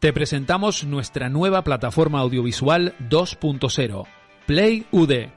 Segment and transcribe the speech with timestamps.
[0.00, 4.06] Te presentamos nuestra nueva plataforma audiovisual 2.0,
[4.46, 5.28] Play UD.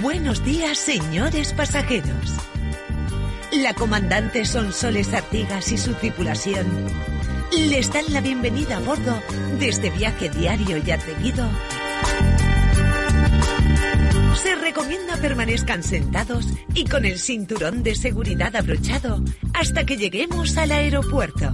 [0.00, 2.36] Buenos días, señores pasajeros.
[3.52, 6.66] La comandante Sonsoles Artigas y su tripulación
[7.58, 9.20] les dan la bienvenida a bordo
[9.58, 11.48] de este viaje diario y atrevido.
[14.42, 19.22] Se recomienda permanezcan sentados y con el cinturón de seguridad abrochado
[19.54, 21.52] hasta que lleguemos al aeropuerto.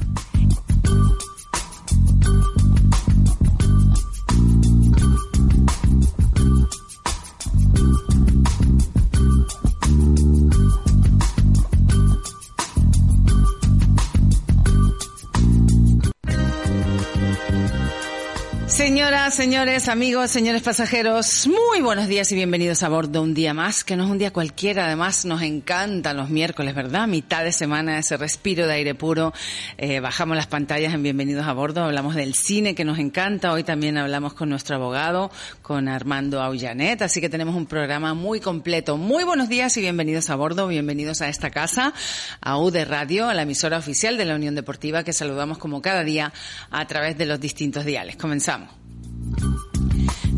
[18.88, 23.84] Señoras, señores, amigos, señores pasajeros, muy buenos días y bienvenidos a bordo un día más,
[23.84, 27.06] que no es un día cualquiera, además nos encantan los miércoles, ¿verdad?
[27.06, 29.34] Mitad de semana, ese respiro de aire puro,
[29.76, 33.62] eh, bajamos las pantallas en Bienvenidos a bordo, hablamos del cine que nos encanta, hoy
[33.62, 35.30] también hablamos con nuestro abogado,
[35.60, 38.96] con Armando Aullanet, así que tenemos un programa muy completo.
[38.96, 41.92] Muy buenos días y bienvenidos a bordo, bienvenidos a esta casa,
[42.40, 46.04] a UD Radio, a la emisora oficial de la Unión Deportiva, que saludamos como cada
[46.04, 46.32] día
[46.70, 48.16] a través de los distintos diales.
[48.16, 48.77] Comenzamos.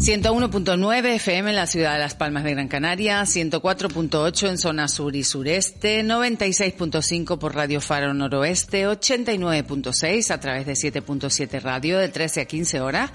[0.01, 5.15] 101.9 FM en la ciudad de Las Palmas de Gran Canaria, 104.8 en zona sur
[5.15, 12.41] y sureste, 96.5 por Radio Faro Noroeste, 89.6 a través de 7.7 Radio de 13
[12.41, 13.11] a 15 horas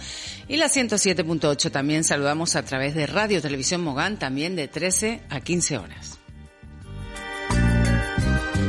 [0.48, 5.40] y la 107.8 también saludamos a través de Radio Televisión Mogán también de 13 a
[5.42, 6.15] 15 horas.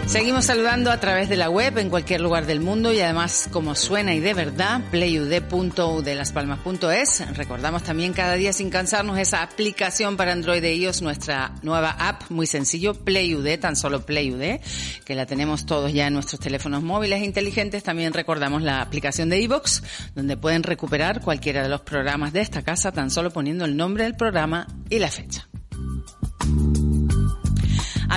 [0.06, 3.75] Seguimos saludando a través de la web en cualquier lugar del mundo y además como
[3.75, 7.37] suena y de verdad, playud.udelaspalmas.es.
[7.37, 12.31] Recordamos también cada día sin cansarnos esa aplicación para Android de iOS, nuestra nueva app,
[12.31, 14.61] muy sencillo, PlayUD, tan solo PlayUD,
[15.05, 17.83] que la tenemos todos ya en nuestros teléfonos móviles inteligentes.
[17.83, 19.83] También recordamos la aplicación de iVox,
[20.15, 24.05] donde pueden recuperar cualquiera de los programas de esta casa tan solo poniendo el nombre
[24.05, 25.49] del programa y la fecha.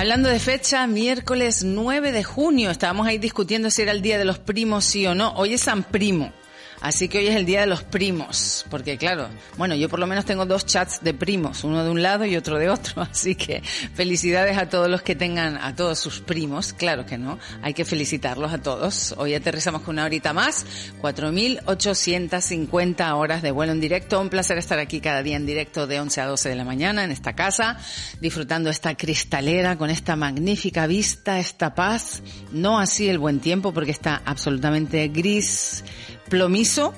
[0.00, 4.24] Hablando de fecha, miércoles 9 de junio, estábamos ahí discutiendo si era el día de
[4.24, 5.34] los primos, sí o no.
[5.34, 6.32] Hoy es San Primo.
[6.80, 10.06] Así que hoy es el día de los primos, porque claro, bueno, yo por lo
[10.06, 13.34] menos tengo dos chats de primos, uno de un lado y otro de otro, así
[13.34, 13.60] que
[13.94, 17.84] felicidades a todos los que tengan a todos sus primos, claro que no, hay que
[17.84, 19.14] felicitarlos a todos.
[19.18, 20.64] Hoy aterrizamos con una horita más,
[21.02, 26.00] 4.850 horas de vuelo en directo, un placer estar aquí cada día en directo de
[26.00, 27.76] 11 a 12 de la mañana en esta casa,
[28.20, 33.90] disfrutando esta cristalera con esta magnífica vista, esta paz, no así el buen tiempo porque
[33.90, 35.84] está absolutamente gris,
[36.30, 36.94] plomizo,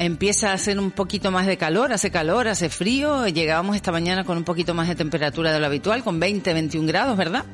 [0.00, 4.24] empieza a hacer un poquito más de calor, hace calor, hace frío, llegábamos esta mañana
[4.24, 7.44] con un poquito más de temperatura de lo habitual, con 20, 21 grados, ¿verdad?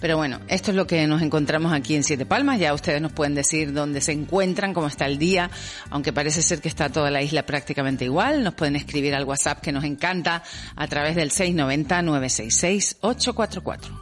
[0.00, 2.58] Pero bueno, esto es lo que nos encontramos aquí en Siete Palmas.
[2.58, 5.48] Ya ustedes nos pueden decir dónde se encuentran, cómo está el día,
[5.90, 8.42] aunque parece ser que está toda la isla prácticamente igual.
[8.42, 10.42] Nos pueden escribir al WhatsApp que nos encanta
[10.74, 14.01] a través del 690-966-844.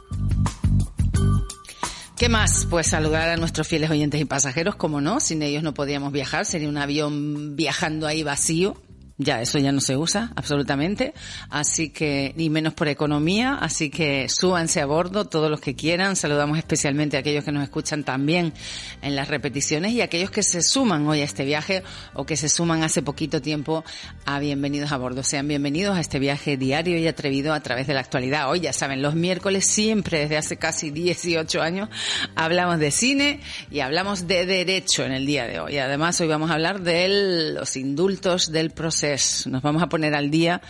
[2.21, 2.67] ¿Qué más?
[2.69, 6.45] Pues saludar a nuestros fieles oyentes y pasajeros, como no, sin ellos no podíamos viajar,
[6.45, 8.77] sería un avión viajando ahí vacío,
[9.23, 11.13] ya eso ya no se usa absolutamente,
[11.49, 16.15] así que ni menos por economía, así que súbanse a bordo todos los que quieran.
[16.15, 18.53] Saludamos especialmente a aquellos que nos escuchan también
[19.01, 21.83] en las repeticiones y a aquellos que se suman hoy a este viaje
[22.13, 23.83] o que se suman hace poquito tiempo
[24.25, 25.23] a bienvenidos a bordo.
[25.23, 28.49] Sean bienvenidos a este viaje diario y atrevido a través de la actualidad.
[28.49, 31.89] Hoy ya saben, los miércoles siempre desde hace casi 18 años
[32.35, 33.39] hablamos de cine
[33.69, 35.77] y hablamos de derecho en el día de hoy.
[35.77, 39.10] Además hoy vamos a hablar de los indultos del proceso
[39.47, 40.61] nos vamos a poner al día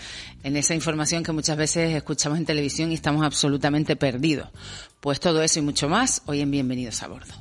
[0.44, 4.50] en esa información que muchas veces escuchamos en televisión y estamos absolutamente perdidos.
[5.00, 7.34] Pues todo eso y mucho más hoy en Bienvenidos a Bordo.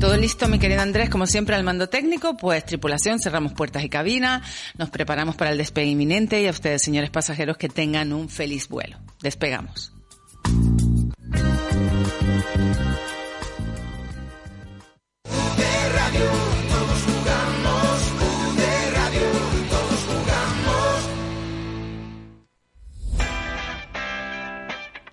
[0.00, 3.88] Todo listo, mi querido Andrés, como siempre al mando técnico, pues tripulación, cerramos puertas y
[3.88, 4.42] cabina,
[4.76, 8.68] nos preparamos para el despegue inminente y a ustedes, señores pasajeros, que tengan un feliz
[8.68, 8.98] vuelo.
[9.20, 9.92] Despegamos.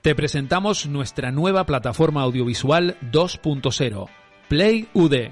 [0.01, 4.07] Te presentamos nuestra nueva plataforma audiovisual 2.0,
[4.47, 5.31] Play UD.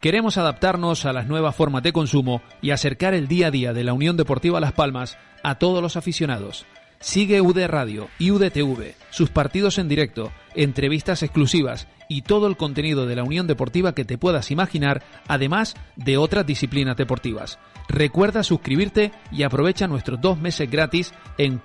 [0.00, 3.84] Queremos adaptarnos a las nuevas formas de consumo y acercar el día a día de
[3.84, 6.66] la Unión Deportiva Las Palmas a todos los aficionados.
[6.98, 13.06] Sigue UD Radio y UDTV, sus partidos en directo, entrevistas exclusivas y todo el contenido
[13.06, 17.60] de la Unión Deportiva que te puedas imaginar, además de otras disciplinas deportivas.
[17.88, 21.60] Recuerda suscribirte y aprovecha nuestros dos meses gratis en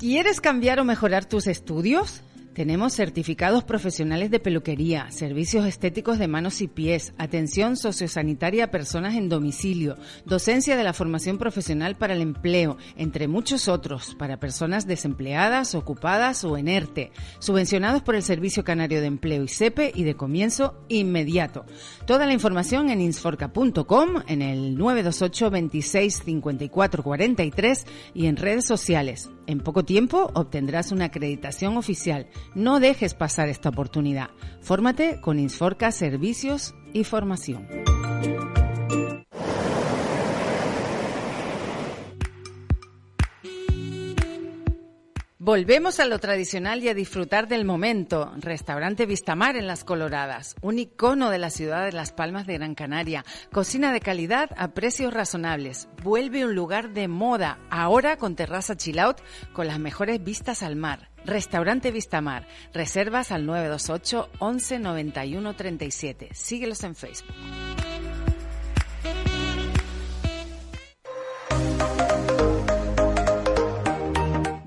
[0.00, 2.24] ¿Quieres cambiar o mejorar tus estudios?
[2.54, 9.16] Tenemos certificados profesionales de peluquería, servicios estéticos de manos y pies, atención sociosanitaria a personas
[9.16, 14.86] en domicilio, docencia de la formación profesional para el empleo, entre muchos otros, para personas
[14.86, 17.10] desempleadas, ocupadas o en ERTE,
[17.40, 21.66] subvencionados por el Servicio Canario de Empleo y CEPE y de comienzo inmediato.
[22.06, 29.28] Toda la información en insforca.com, en el 928 26 54 43 y en redes sociales.
[29.46, 32.26] En poco tiempo obtendrás una acreditación oficial.
[32.54, 34.30] No dejes pasar esta oportunidad.
[34.60, 37.93] Fórmate con Insforca Servicios y Formación.
[45.44, 48.32] Volvemos a lo tradicional y a disfrutar del momento.
[48.38, 52.74] Restaurante Vistamar en Las Coloradas, un icono de la ciudad de Las Palmas de Gran
[52.74, 53.26] Canaria.
[53.52, 55.86] Cocina de calidad a precios razonables.
[56.02, 59.18] Vuelve un lugar de moda, ahora con terraza chill out,
[59.52, 61.10] con las mejores vistas al mar.
[61.26, 62.48] Restaurante Vistamar.
[62.72, 66.30] Reservas al 928 11 91 37.
[66.32, 67.34] Síguelos en Facebook.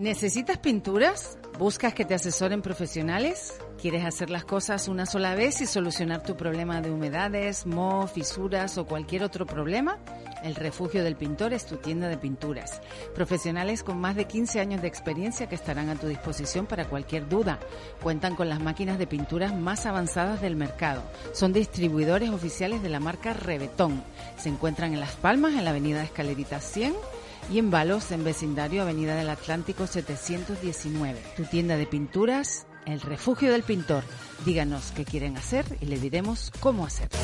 [0.08, 1.38] ¿Necesitas pinturas?
[1.60, 3.60] ¿Buscas que te asesoren profesionales?
[3.78, 8.78] ¿Quieres hacer las cosas una sola vez y solucionar tu problema de humedades, moho, fisuras
[8.78, 10.00] o cualquier otro problema?
[10.44, 12.82] El Refugio del Pintor es tu tienda de pinturas.
[13.16, 17.28] Profesionales con más de 15 años de experiencia que estarán a tu disposición para cualquier
[17.28, 17.60] duda.
[18.02, 21.04] Cuentan con las máquinas de pinturas más avanzadas del mercado.
[21.34, 24.02] Son distribuidores oficiales de la marca Rebetón.
[24.38, 26.94] Se encuentran en Las Palmas, en la avenida Escalerita 100
[27.52, 31.20] y en Balos, en vecindario Avenida del Atlántico 719.
[31.36, 34.04] Tu tienda de pinturas, El Refugio del Pintor.
[34.46, 37.20] Díganos qué quieren hacer y le diremos cómo hacerlo.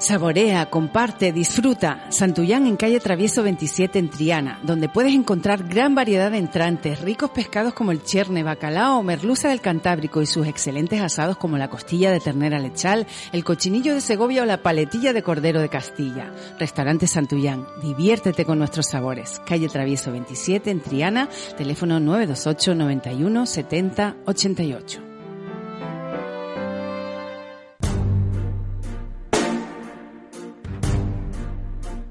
[0.00, 2.06] Saborea, comparte, disfruta.
[2.08, 7.28] Santullán en calle Travieso 27 en Triana, donde puedes encontrar gran variedad de entrantes, ricos
[7.28, 12.10] pescados como el cherne, bacalao merluza del Cantábrico y sus excelentes asados como la costilla
[12.10, 16.32] de ternera lechal, el cochinillo de Segovia o la paletilla de cordero de Castilla.
[16.58, 19.42] Restaurante Santullán, diviértete con nuestros sabores.
[19.44, 21.28] Calle Travieso 27 en Triana,
[21.58, 25.09] teléfono 928 91 70 88.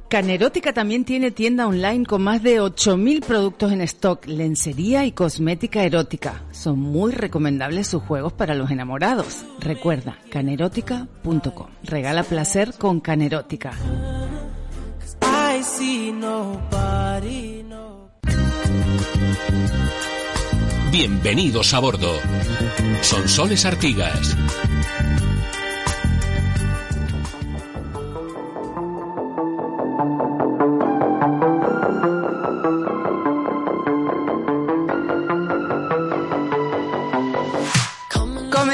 [0.09, 5.83] Canerótica también tiene tienda online con más de 8.000 productos en stock, lencería y cosmética
[5.83, 6.41] erótica.
[6.51, 9.45] Son muy recomendables sus juegos para los enamorados.
[9.59, 11.67] Recuerda, canerótica.com.
[11.83, 13.71] Regala placer con Canerótica.
[20.91, 22.11] Bienvenidos a bordo.
[23.03, 24.35] Son Soles Artigas.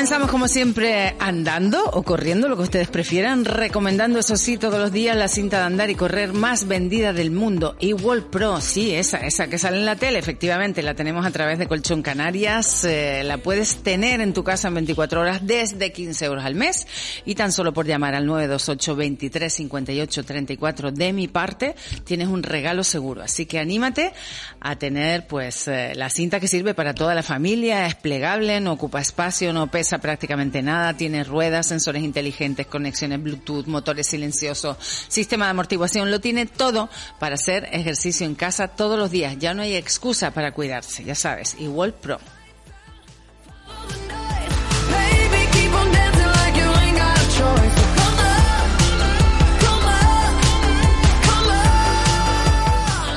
[0.05, 4.91] Comenzamos como siempre andando o corriendo, lo que ustedes prefieran, recomendando eso sí todos los
[4.91, 9.19] días la cinta de andar y correr más vendida del mundo, Ewall Pro, sí, esa,
[9.19, 13.21] esa que sale en la tele, efectivamente, la tenemos a través de Colchón Canarias, eh,
[13.23, 16.85] la puedes tener en tu casa en 24 horas desde 15 euros al mes.
[17.23, 22.43] Y tan solo por llamar al 928 23 58 34 de mi parte tienes un
[22.43, 24.11] regalo seguro, así que anímate
[24.59, 28.73] a tener pues eh, la cinta que sirve para toda la familia, es plegable, no
[28.73, 30.24] ocupa espacio, no pesa prácticamente
[30.61, 34.77] nada, tiene ruedas, sensores inteligentes, conexiones Bluetooth, motores silenciosos,
[35.07, 36.89] sistema de amortiguación, lo tiene todo
[37.19, 39.37] para hacer ejercicio en casa todos los días.
[39.39, 42.19] Ya no hay excusa para cuidarse, ya sabes, igual Pro.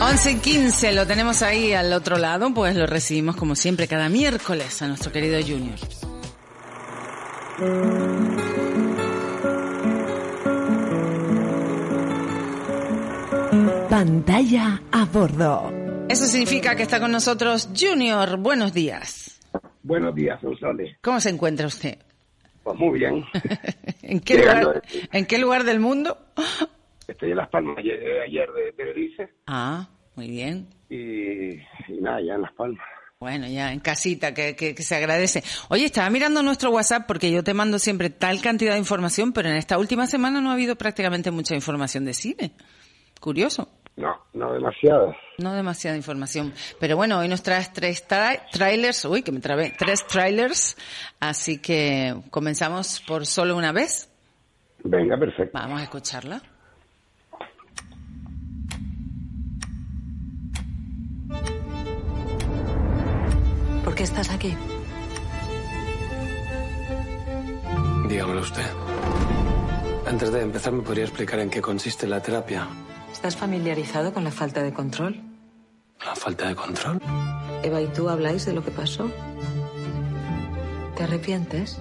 [0.00, 4.08] Once y 15 lo tenemos ahí al otro lado, pues lo recibimos como siempre cada
[4.08, 5.78] miércoles a nuestro querido Junior.
[13.90, 15.72] Pantalla a bordo.
[16.08, 18.36] Eso significa que está con nosotros Junior.
[18.38, 19.40] Buenos días.
[19.82, 20.98] Buenos días, Sonsoles.
[21.00, 21.98] ¿Cómo se encuentra usted?
[22.62, 23.24] Pues muy bien.
[24.02, 26.16] ¿En qué, lugar, ¿En qué lugar del mundo?
[27.08, 29.30] Estoy en Las Palmas ayer, ayer de Tenerife.
[29.48, 30.68] Ah, muy bien.
[30.90, 32.86] Y, y nada, ya en Las Palmas.
[33.20, 35.42] Bueno, ya en casita, que, que, que, se agradece.
[35.70, 39.48] Oye, estaba mirando nuestro WhatsApp porque yo te mando siempre tal cantidad de información, pero
[39.48, 42.52] en esta última semana no ha habido prácticamente mucha información de cine.
[43.18, 43.68] Curioso.
[43.96, 45.16] No, no demasiada.
[45.38, 46.54] No demasiada información.
[46.78, 50.76] Pero bueno, hoy nos traes tres tra trailers, uy, que me trabé, tres trailers,
[51.18, 54.08] así que comenzamos por solo una vez.
[54.84, 55.58] Venga, perfecto.
[55.58, 56.40] Vamos a escucharla.
[63.98, 64.56] Qué estás aquí?
[68.08, 68.62] Dígamelo usted.
[70.06, 72.68] Antes de empezar, ¿me podría explicar en qué consiste la terapia?
[73.12, 75.20] ¿Estás familiarizado con la falta de control?
[76.06, 77.02] ¿La falta de control?
[77.64, 79.10] Eva y tú habláis de lo que pasó.
[80.96, 81.80] ¿Te arrepientes?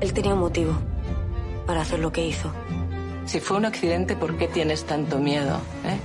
[0.00, 0.78] Él tenía un motivo
[1.66, 2.52] para hacer lo que hizo.
[3.26, 5.60] Si fue un accidente, ¿por qué tienes tanto miedo?
[5.84, 5.98] ¿eh?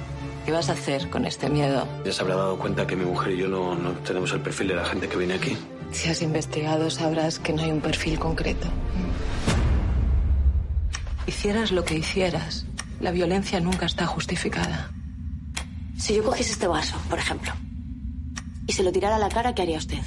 [0.45, 1.88] ¿Qué vas a hacer con este miedo?
[2.05, 4.69] Ya se habrá dado cuenta que mi mujer y yo no, no tenemos el perfil
[4.69, 5.57] de la gente que viene aquí.
[5.91, 8.67] Si has investigado, sabrás que no hay un perfil concreto.
[11.27, 12.65] Hicieras lo que hicieras,
[13.00, 14.91] la violencia nunca está justificada.
[15.97, 17.53] Si yo cogiese este vaso, por ejemplo,
[18.67, 20.00] y se lo tirara a la cara, ¿qué haría usted?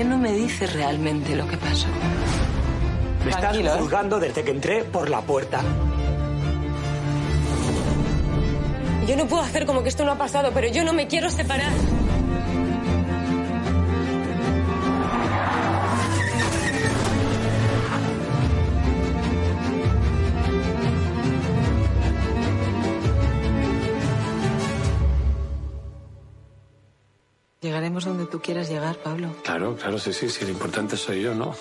[0.00, 1.86] Qué no me dices realmente lo que pasó?
[3.22, 5.60] Me estás juzgando desde que entré por la puerta.
[9.06, 11.28] Yo no puedo hacer como que esto no ha pasado, pero yo no me quiero
[11.28, 11.70] separar.
[27.80, 29.28] Llegaremos donde tú quieras llegar, Pablo.
[29.42, 30.44] Claro, claro, sí, sí, sí.
[30.44, 31.54] Lo importante soy yo, ¿no?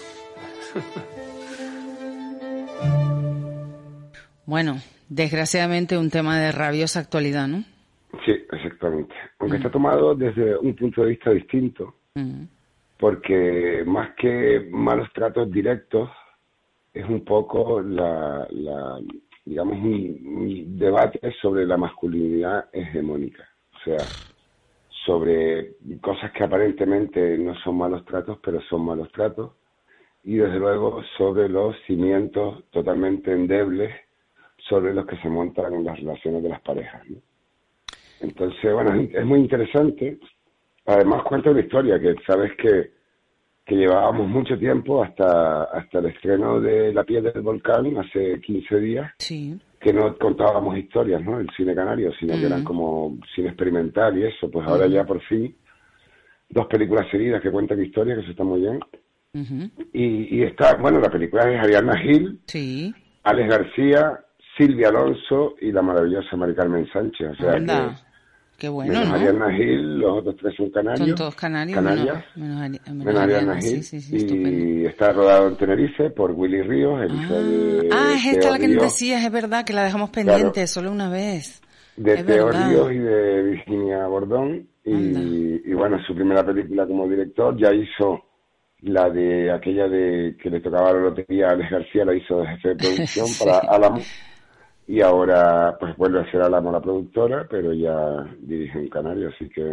[4.45, 4.75] Bueno,
[5.07, 7.63] desgraciadamente un tema de rabiosa actualidad, ¿no?
[8.25, 9.15] Sí, exactamente.
[9.39, 12.43] Aunque está tomado desde un punto de vista distinto, Mm.
[12.99, 16.09] porque más que malos tratos directos,
[16.93, 18.99] es un poco la, la
[19.45, 23.47] digamos, un debate sobre la masculinidad hegemónica.
[23.73, 24.05] O sea,
[25.05, 29.51] sobre cosas que aparentemente no son malos tratos, pero son malos tratos,
[30.23, 33.93] y desde luego sobre los cimientos totalmente endebles
[34.57, 37.01] sobre los que se montan las relaciones de las parejas.
[38.21, 40.19] Entonces, bueno, es es muy interesante.
[40.85, 42.91] Además cuenta una historia que sabes que,
[43.65, 48.79] que llevábamos mucho tiempo hasta, hasta el estreno de La piel del volcán hace 15
[48.79, 49.57] días, Sí.
[49.79, 51.39] Que no contábamos historias, ¿no?
[51.39, 54.49] El cine canario, sino que eran como cine experimental y eso.
[54.51, 55.55] Pues ahora ya por fin
[56.49, 58.79] dos películas seguidas que cuentan historias, que eso está muy bien.
[59.93, 62.93] Y, y está, bueno, la película es Ariadna Gil, Sí.
[63.23, 64.19] Alex García,
[64.57, 67.29] Silvia Alonso y la maravillosa Mari Carmen Sánchez.
[67.31, 67.65] O sea que
[68.59, 69.15] Qué bueno, menos ¿no?
[69.15, 71.07] Ariadna Gil, los otros tres son canarios.
[71.07, 71.75] Son todos canarios.
[71.75, 72.25] Canarias.
[72.35, 73.83] Menos, menos, menos Menos Ariadna Ariadna, Gil.
[73.83, 74.65] Sí, sí, estupendo.
[74.65, 78.51] y está rodado en Tenerife por Willy Ríos, el hijo de Ah, es esta Teo
[78.51, 81.61] la que nos decías, es verdad, que la dejamos pendiente solo una vez.
[81.95, 82.69] de es Teo verdad.
[82.69, 84.67] Ríos y de Virginia Bordón.
[84.85, 84.91] Y,
[85.69, 88.23] y bueno, su primera película como director ya hizo
[88.81, 92.47] la de aquella de que le tocaba la lotería a Alex García, la hizo de
[92.47, 94.01] jefe de producción para Álamo.
[94.89, 99.47] Y ahora pues vuelve a ser Alamo la productora, pero ya dirige en Canarias, así
[99.47, 99.63] que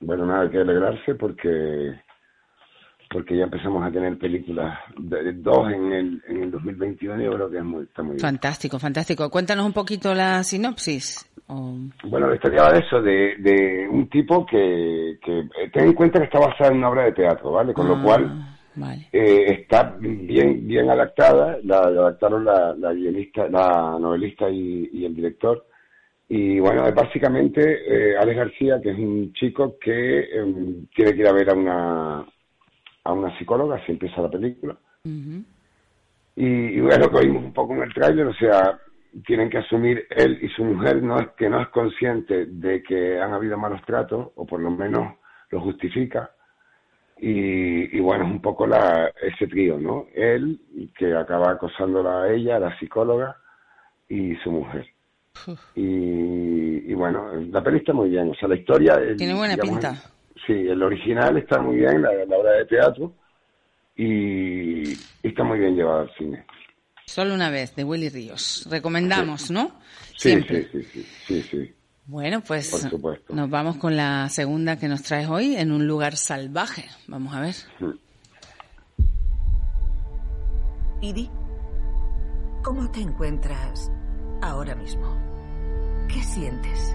[0.00, 1.94] bueno, nada que alegrarse porque
[3.08, 7.34] porque ya empezamos a tener películas, de, dos en el, en el 2021 y yo
[7.34, 8.20] creo que es muy, está muy bien.
[8.20, 9.30] Fantástico, fantástico.
[9.30, 11.30] Cuéntanos un poquito la sinopsis.
[11.46, 16.18] Bueno, la historia va de eso, de, de un tipo que, que ten en cuenta
[16.18, 17.74] que está basada en una obra de teatro, ¿vale?
[17.74, 18.58] Con lo Ah,
[19.12, 25.04] eh, está bien bien adaptada, la, la adaptaron la, la guionista, la novelista y, y
[25.04, 25.66] el director.
[26.28, 31.26] Y bueno, básicamente eh, Alex García, que es un chico que em, tiene que ir
[31.28, 32.26] a ver a una,
[33.04, 34.74] a una psicóloga, así empieza la película.
[36.34, 38.78] Y, y bueno, lo que oímos un poco en el tráiler, o sea,
[39.26, 43.20] tienen que asumir él y su mujer no es que no es consciente de que
[43.20, 45.16] han habido malos tratos, o por lo menos
[45.50, 46.30] lo justifica.
[47.24, 50.06] Y, y bueno, es un poco la, ese trío, ¿no?
[50.12, 50.60] Él,
[50.98, 53.36] que acaba acosándola a ella, la psicóloga,
[54.08, 54.86] y su mujer.
[55.76, 58.94] Y, y bueno, la peli está muy bien, o sea, la historia...
[58.96, 60.02] el- Tiene buena digamos, pinta.
[60.46, 63.12] Sí, el original está muy bien, la, la obra de teatro,
[63.96, 66.44] y, y está muy bien llevada al cine.
[67.06, 68.66] Solo una vez, de Willy Ríos.
[68.68, 69.70] Recomendamos, ¿no?
[70.16, 70.68] Sí, Siempre.
[70.72, 71.74] sí, sí, sí, sí, sí.
[72.06, 72.88] Bueno, pues
[73.28, 76.84] nos vamos con la segunda que nos traes hoy, en un lugar salvaje.
[77.06, 77.54] Vamos a ver.
[81.00, 81.30] Idi,
[82.62, 83.90] ¿cómo te encuentras
[84.40, 85.16] ahora mismo?
[86.08, 86.94] ¿Qué sientes?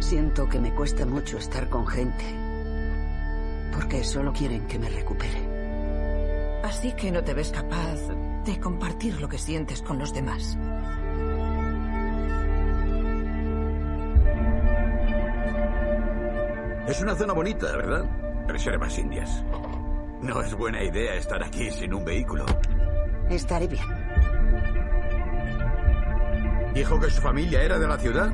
[0.00, 2.24] Siento que me cuesta mucho estar con gente.
[3.72, 6.62] Porque solo quieren que me recupere.
[6.62, 7.98] Así que no te ves capaz
[8.44, 10.56] de compartir lo que sientes con los demás.
[16.86, 18.04] Es una zona bonita, ¿verdad?
[18.46, 19.42] Reservas indias.
[20.20, 22.44] No es buena idea estar aquí sin un vehículo.
[23.30, 23.84] Estaré bien.
[26.74, 28.30] ¿Dijo que su familia era de la ciudad?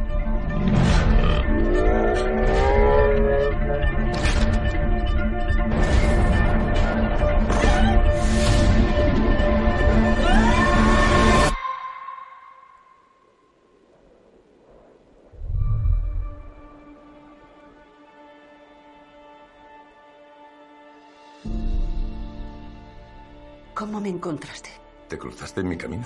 [23.81, 24.69] ¿Cómo me encontraste?
[25.09, 26.05] ¿Te cruzaste en mi camino?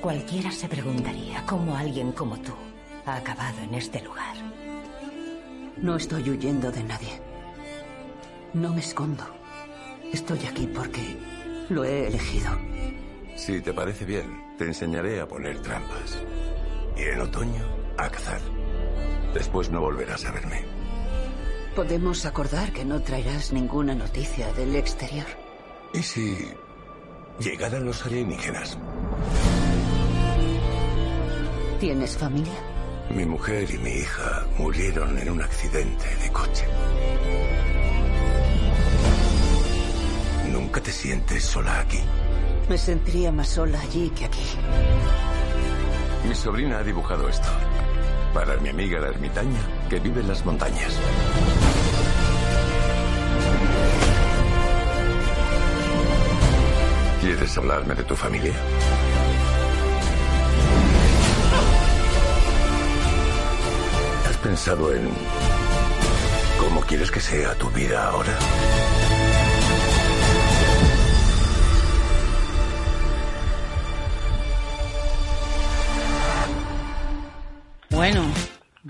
[0.00, 2.52] Cualquiera se preguntaría cómo alguien como tú
[3.06, 4.34] ha acabado en este lugar.
[5.76, 7.22] No estoy huyendo de nadie.
[8.54, 9.22] No me escondo.
[10.12, 11.16] Estoy aquí porque
[11.68, 12.50] lo he elegido.
[13.36, 16.18] Si te parece bien, te enseñaré a poner trampas.
[16.96, 17.64] Y en otoño,
[17.96, 18.40] a cazar.
[19.32, 20.79] Después no volverás a verme.
[21.74, 25.26] Podemos acordar que no traerás ninguna noticia del exterior.
[25.94, 26.36] ¿Y si
[27.38, 28.76] llegaran los alienígenas?
[31.78, 32.52] ¿Tienes familia?
[33.14, 36.66] Mi mujer y mi hija murieron en un accidente de coche.
[40.50, 42.00] Nunca te sientes sola aquí.
[42.68, 44.44] Me sentiría más sola allí que aquí.
[46.28, 47.48] Mi sobrina ha dibujado esto.
[48.34, 50.96] Para mi amiga la ermitaña, que vive en las montañas.
[57.30, 58.52] ¿Quieres hablarme de tu familia?
[64.28, 65.08] ¿Has pensado en
[66.58, 68.36] cómo quieres que sea tu vida ahora?
[77.90, 78.24] Bueno,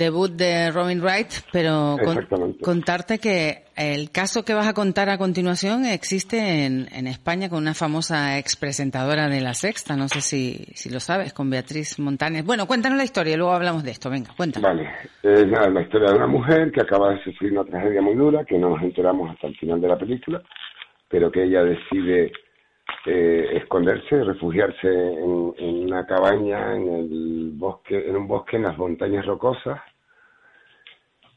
[0.00, 5.16] debut de Robin Wright, pero con- contarte que el caso que vas a contar a
[5.18, 10.64] continuación existe en, en España con una famosa expresentadora de La Sexta, no sé si,
[10.74, 12.44] si lo sabes, con Beatriz Montanes.
[12.44, 14.68] Bueno, cuéntanos la historia y luego hablamos de esto, venga, cuéntanos.
[14.68, 14.90] Vale,
[15.22, 18.58] es la historia de una mujer que acaba de sufrir una tragedia muy dura, que
[18.58, 20.42] no nos enteramos hasta el final de la película,
[21.08, 22.32] pero que ella decide
[23.06, 28.76] eh, esconderse, refugiarse en, en una cabaña en el bosque, en un bosque en las
[28.76, 29.80] montañas rocosas.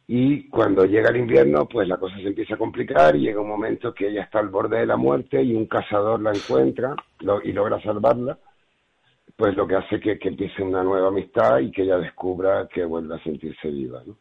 [0.07, 3.47] Y cuando llega el invierno, pues la cosa se empieza a complicar y llega un
[3.47, 7.41] momento que ella está al borde de la muerte y un cazador la encuentra lo-
[7.41, 8.37] y logra salvarla
[9.35, 12.85] pues lo que hace que, que empiece una nueva amistad y que ella descubra que
[12.85, 14.03] vuelve a sentirse viva.
[14.05, 14.15] ¿no?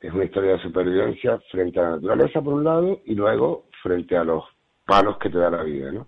[0.00, 4.16] Es una historia de supervivencia frente a la naturaleza por un lado y luego frente
[4.16, 4.44] a los
[4.86, 5.92] palos que te da la vida.
[5.92, 6.06] ¿no?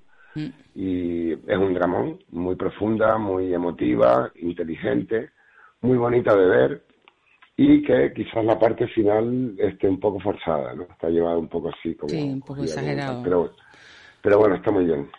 [0.75, 5.31] Y es un dramón muy profunda, muy emotiva, inteligente,
[5.83, 6.85] muy bonita de ver
[7.61, 10.85] y que quizás la parte final esté un poco forzada, ¿no?
[10.85, 12.09] Está llevada un poco así como...
[12.09, 13.21] Sí, un poco exagerado.
[13.25, 13.53] Pero,
[14.23, 15.11] Pero bueno, está muy bien.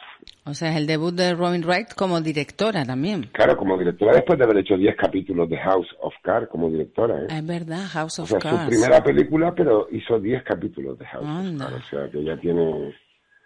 [0.45, 3.29] O sea, es el debut de Robin Wright como directora también.
[3.33, 7.23] Claro, como directora después de haber hecho 10 capítulos de House of Cards como directora.
[7.23, 7.27] ¿eh?
[7.29, 8.63] Es verdad, House of o sea, Cards.
[8.63, 11.75] su primera película, pero hizo 10 capítulos de House of Cards.
[11.75, 12.95] O sea, que ya tiene...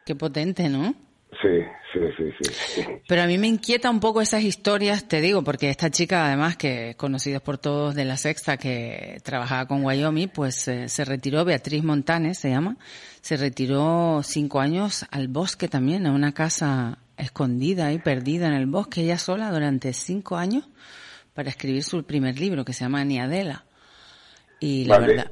[0.05, 0.93] Qué potente, ¿no?
[1.41, 1.59] Sí,
[1.93, 2.81] sí, sí, sí.
[3.07, 6.57] Pero a mí me inquieta un poco esas historias, te digo, porque esta chica, además,
[6.57, 11.45] que conocida por todos de la sexta, que trabajaba con Wyoming, pues eh, se retiró,
[11.45, 12.77] Beatriz Montanes se llama,
[13.21, 18.65] se retiró cinco años al bosque también, a una casa escondida y perdida en el
[18.65, 20.67] bosque, ella sola durante cinco años,
[21.33, 23.65] para escribir su primer libro, que se llama Niadela.
[24.59, 25.07] Y la Vale.
[25.07, 25.31] verdad,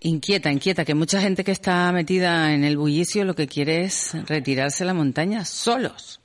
[0.00, 4.16] inquieta, inquieta, que mucha gente que está metida en el bullicio lo que quiere es
[4.28, 6.20] retirarse a la montaña solos.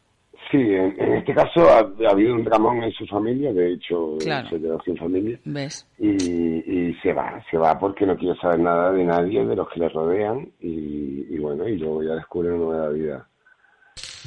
[0.52, 4.18] Sí, en, en este caso ha, ha habido un dramón en su familia, de hecho
[4.20, 4.50] Claro.
[4.50, 5.88] se quedó sin familia ¿Ves?
[5.98, 9.68] y, y se va, se va porque no quiere saber nada de nadie, de los
[9.70, 13.28] que le rodean y, y bueno, y luego ya descubre una nueva vida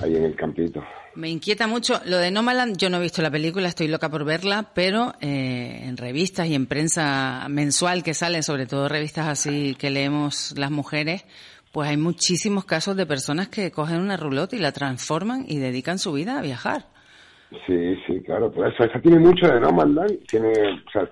[0.03, 0.83] ahí en el campito.
[1.15, 2.77] Me inquieta mucho lo de Nomadland.
[2.77, 6.55] Yo no he visto la película, estoy loca por verla, pero eh, en revistas y
[6.55, 11.25] en prensa mensual que sale, sobre todo revistas así que leemos las mujeres,
[11.73, 15.99] pues hay muchísimos casos de personas que cogen una roulotte y la transforman y dedican
[15.99, 16.87] su vida a viajar.
[17.67, 21.09] Sí, sí, claro, por eso, esa tiene mucho de Nomadland, tiene, o sea,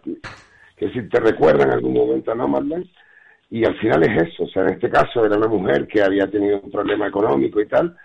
[0.76, 2.86] que si te recuerda en algún momento a Nomadland,
[3.50, 6.26] y al final es eso, o sea, en este caso era una mujer que había
[6.26, 7.96] tenido un problema económico y tal,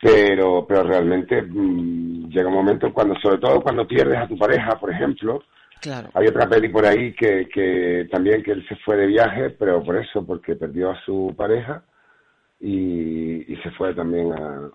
[0.00, 4.78] pero, pero realmente mm, llega un momento cuando, sobre todo cuando pierdes a tu pareja,
[4.78, 5.42] por ejemplo,
[5.80, 6.10] Claro.
[6.14, 9.82] hay otra peli por ahí que, que también que él se fue de viaje, pero
[9.82, 11.82] por eso, porque perdió a su pareja
[12.60, 14.70] y, y se fue también a,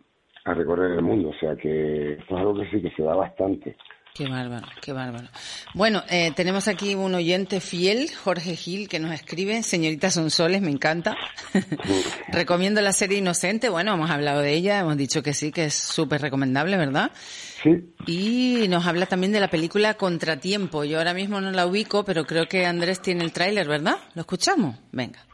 [0.46, 1.30] a recorrer el mundo.
[1.30, 3.76] O sea que esto es algo que sí que se da bastante.
[4.16, 5.28] Qué bárbaro, qué bárbaro.
[5.74, 10.72] Bueno, eh, tenemos aquí un oyente fiel, Jorge Gil, que nos escribe, señorita Sonsoles, me
[10.72, 11.18] encanta.
[12.30, 15.74] Recomiendo la serie Inocente, bueno, hemos hablado de ella, hemos dicho que sí, que es
[15.74, 17.12] súper recomendable, ¿verdad?
[17.62, 17.92] Sí.
[18.08, 20.86] Y nos habla también de la película Contratiempo.
[20.86, 23.98] Yo ahora mismo no la ubico, pero creo que Andrés tiene el tráiler, ¿verdad?
[24.14, 24.78] ¿Lo escuchamos?
[24.94, 25.26] Venga.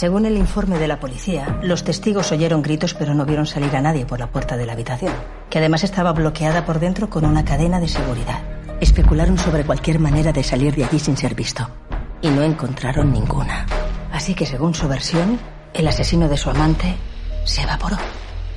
[0.00, 3.82] Según el informe de la policía, los testigos oyeron gritos pero no vieron salir a
[3.82, 5.12] nadie por la puerta de la habitación,
[5.50, 8.40] que además estaba bloqueada por dentro con una cadena de seguridad.
[8.80, 11.68] Especularon sobre cualquier manera de salir de allí sin ser visto
[12.22, 13.66] y no encontraron ninguna.
[14.10, 15.38] Así que según su versión,
[15.74, 16.94] el asesino de su amante
[17.44, 17.98] se evaporó.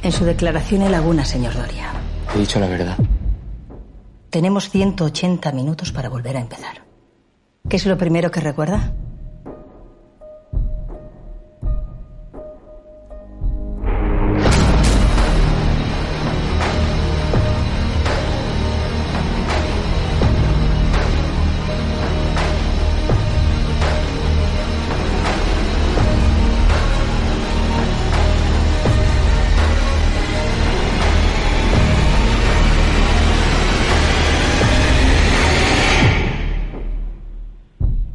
[0.01, 1.91] En su declaración en Laguna, señor Doria,
[2.34, 2.95] He dicho la verdad.
[4.29, 6.86] tenemos 180 minutos para volver a empezar.
[7.67, 8.93] ¿Qué es lo primero que recuerda?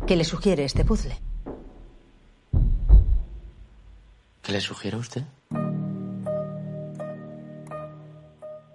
[0.09, 1.15] ¿Qué le sugiere este puzzle?
[4.43, 5.23] ¿Qué le sugiere a usted?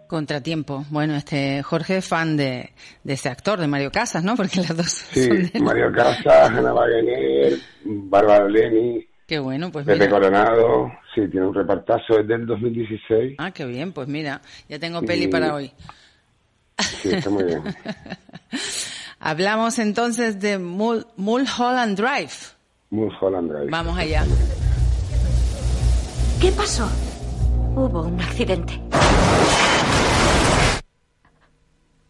[0.07, 0.85] Contratiempo.
[0.91, 2.69] Bueno, este Jorge es fan de,
[3.03, 4.35] de este actor, de Mario Casas, ¿no?
[4.35, 5.59] Porque las dos Sí, son de.
[5.59, 10.11] Mario Casas, Ana Wagner, Bárbara Leni, Qué bueno, pues Pepe mira.
[10.11, 10.91] Coronado.
[11.15, 13.35] Sí, tiene un repartazo, es del 2016.
[13.39, 15.71] Ah, qué bien, pues mira, ya tengo peli para hoy.
[16.79, 17.63] Sí, está muy bien.
[19.25, 22.33] Hablamos entonces de Mul- Mulholland Drive.
[22.89, 23.69] Mulholland Drive.
[23.71, 24.25] Vamos allá.
[26.41, 26.89] ¿Qué pasó?
[27.73, 28.81] Hubo un accidente.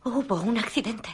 [0.03, 1.09] Hubo un accidente.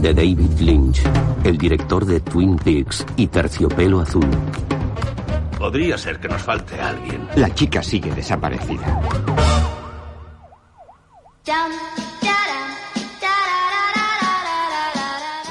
[0.00, 1.00] de David Lynch,
[1.44, 4.26] el director de Twin Peaks y Terciopelo Azul.
[5.62, 7.28] Podría ser que nos falte alguien.
[7.36, 9.00] La chica sigue desaparecida.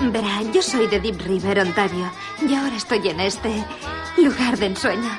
[0.02, 2.12] Verá, yo soy de Deep River, Ontario,
[2.46, 3.64] y ahora estoy en este
[4.18, 5.12] lugar de ensueño.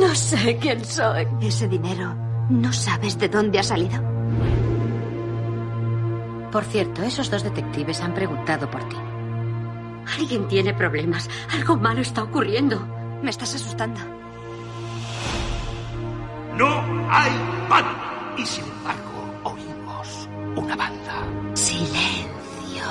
[0.00, 1.28] No sé quién soy.
[1.42, 2.12] Ese dinero,
[2.50, 4.02] ¿no sabes de dónde ha salido?
[6.56, 8.96] Por cierto, esos dos detectives han preguntado por ti.
[10.18, 11.28] Alguien tiene problemas.
[11.52, 12.80] Algo malo está ocurriendo.
[13.22, 14.00] Me estás asustando.
[16.56, 16.66] No
[17.10, 17.30] hay
[17.68, 18.34] banda.
[18.38, 21.26] Y sin embargo, oímos una banda.
[21.52, 22.84] Silencio.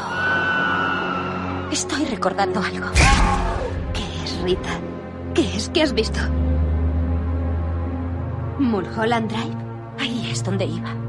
[1.72, 2.92] Estoy recordando algo.
[3.96, 4.80] ¿Qué es, Rita?
[5.34, 5.70] ¿Qué es?
[5.70, 6.20] ¿Qué has visto?
[8.60, 9.58] Mulholland Drive.
[9.98, 11.05] Ahí es donde iba.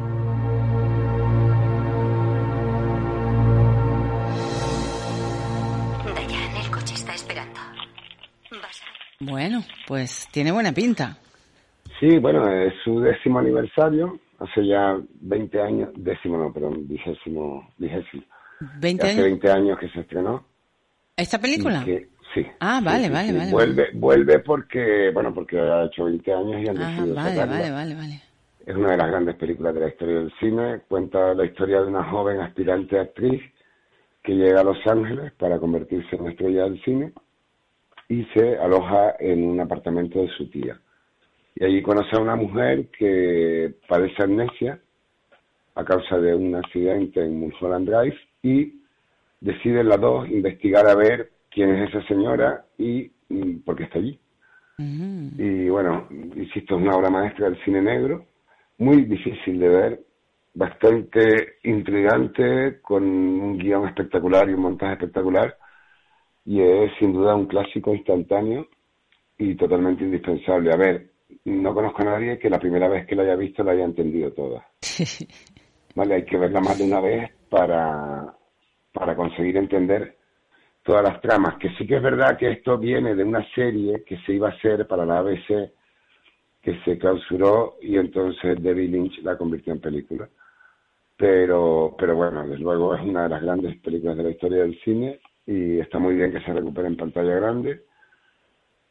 [9.48, 11.18] Bueno, pues tiene buena pinta.
[12.00, 18.24] Sí, bueno, es su décimo aniversario, hace ya 20 años, décimo no, perdón, vigésimo, vigésimo.
[18.80, 19.24] 20 hace años.
[19.26, 20.44] 20 años que se estrenó.
[21.16, 21.84] ¿Esta película?
[21.84, 22.44] que- sí.
[22.58, 23.36] Ah, vale, Sí, vale, sí.
[23.38, 23.52] vale.
[23.52, 27.54] Vuelve, vuelve porque, bueno, porque ha hecho 20 años y han Ah, decidido vale, sacarla.
[27.54, 28.20] vale, vale, vale.
[28.66, 30.80] Es una de las grandes películas de la historia del cine.
[30.88, 33.40] Cuenta la historia de una joven aspirante actriz
[34.24, 37.12] que llega a Los Ángeles para convertirse en estrella del cine
[38.08, 40.78] y se aloja en un apartamento de su tía.
[41.54, 44.78] Y allí conoce a una mujer que padece amnesia
[45.74, 48.80] a causa de un accidente en Mulholland Drive y
[49.40, 53.98] deciden las dos investigar a ver quién es esa señora y mm, por qué está
[53.98, 54.18] allí.
[54.78, 58.26] Y bueno, insisto, es una obra maestra del cine negro,
[58.76, 60.00] muy difícil de ver,
[60.52, 65.56] bastante intrigante, con un guion espectacular y un montaje espectacular,
[66.46, 68.68] y es sin duda un clásico instantáneo
[69.36, 70.72] y totalmente indispensable.
[70.72, 71.10] A ver,
[71.44, 74.32] no conozco a nadie que la primera vez que la haya visto la haya entendido
[74.32, 74.64] toda.
[75.96, 78.32] Vale, hay que verla más de una vez para,
[78.92, 80.16] para conseguir entender
[80.84, 81.56] todas las tramas.
[81.58, 84.52] Que sí que es verdad que esto viene de una serie que se iba a
[84.52, 85.72] hacer para la ABC,
[86.62, 90.28] que se clausuró y entonces David Lynch la convirtió en película.
[91.16, 94.78] Pero, pero bueno, desde luego es una de las grandes películas de la historia del
[94.84, 97.82] cine y está muy bien que se recupere en pantalla grande.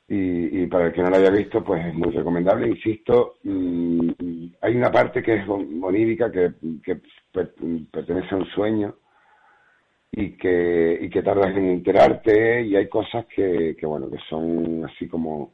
[0.08, 2.68] Y, y para el que no la haya visto, pues es muy recomendable.
[2.68, 4.10] Insisto, mm,
[4.62, 6.52] hay una parte que es on- onírica, que,
[6.84, 6.98] que
[7.32, 7.56] per-
[7.92, 8.96] pertenece a un sueño
[10.12, 14.86] y que, y que tardas en enterarte y hay cosas que, que, bueno, que son
[14.86, 15.54] así como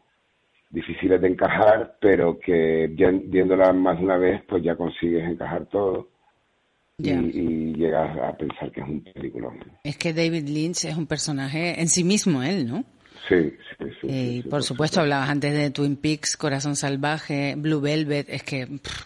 [0.71, 5.67] difíciles de encajar, pero que ya viéndola más de una vez, pues ya consigues encajar
[5.67, 6.09] todo
[7.09, 9.49] y, llegas a pensar que es un película.
[9.83, 12.83] Es que David Lynch es un personaje en sí mismo, él, ¿no?
[13.29, 14.07] Sí, sí, sí.
[14.09, 18.65] Eh, Y por supuesto hablabas antes de Twin Peaks, Corazón Salvaje, Blue Velvet, es que
[18.67, 19.05] pff,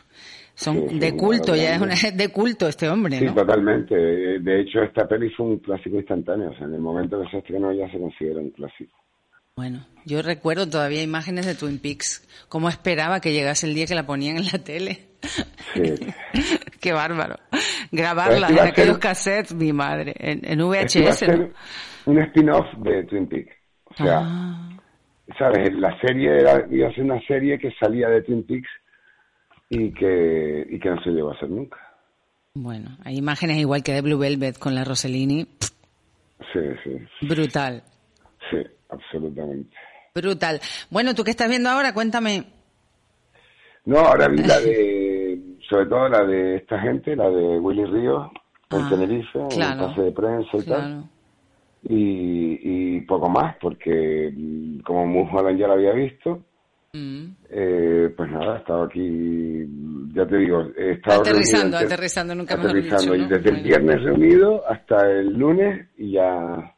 [0.55, 3.33] son Sí, de sí, culto, ya es, una, es de culto este hombre, Sí, ¿no?
[3.35, 3.93] totalmente.
[3.95, 6.51] De hecho, esta peli fue un clásico instantáneo.
[6.51, 8.93] O sea, en el momento que se estrenó ya se considera un clásico.
[9.57, 13.95] Bueno, yo recuerdo todavía imágenes de Twin Peaks, cómo esperaba que llegase el día que
[13.95, 14.99] la ponían en la tele.
[16.81, 17.35] Qué bárbaro.
[17.91, 21.49] Grabarla en aquellos cassettes, mi madre, en, en a VHS, ser ¿no?
[22.05, 23.51] un spin-off de Twin Peaks.
[23.85, 24.69] O sea, Ah.
[25.37, 25.73] ¿sabes?
[25.73, 28.69] La serie era, iba a ser una serie que salía de Twin Peaks
[29.69, 31.77] y que, y que no se llegó a hacer nunca.
[32.53, 35.47] Bueno, hay imágenes igual que de Blue Velvet con la Rossellini.
[36.53, 37.81] Sí, sí, Brutal,
[38.49, 38.57] sí,
[38.89, 39.75] absolutamente.
[40.13, 40.59] brutal.
[40.89, 41.93] Bueno, ¿tú qué estás viendo ahora?
[41.93, 42.45] Cuéntame.
[43.85, 45.04] No, ahora vi la de,
[45.69, 48.27] sobre todo la de esta gente, la de Willy Ríos,
[48.69, 51.03] por Ah, Tenerife, en claro, el pase de prensa y tal.
[51.87, 52.59] Y,
[52.97, 56.41] y poco más, porque mm, como Mulholland ya la había visto,
[56.95, 57.25] Mm.
[57.49, 59.67] eh, pues nada, he estado aquí,
[60.13, 63.27] ya te digo, he estado Aterrizando, reunido aterrizando, nunca mejor aterrizando, dicho, y ¿no?
[63.37, 66.73] desde el viernes reunido hasta el lunes y ya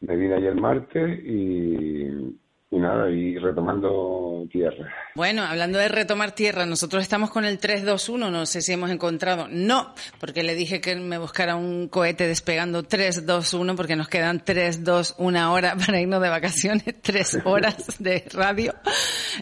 [0.00, 2.08] me vine ayer martes y,
[2.72, 4.88] y nada, y retomando tierra.
[5.16, 9.48] Bueno, hablando de retomar tierra, nosotros estamos con el 321, no sé si hemos encontrado.
[9.50, 14.84] No, porque le dije que me buscara un cohete despegando 321 porque nos quedan 3,
[14.84, 18.72] 2, una hora para irnos de vacaciones, tres horas de radio.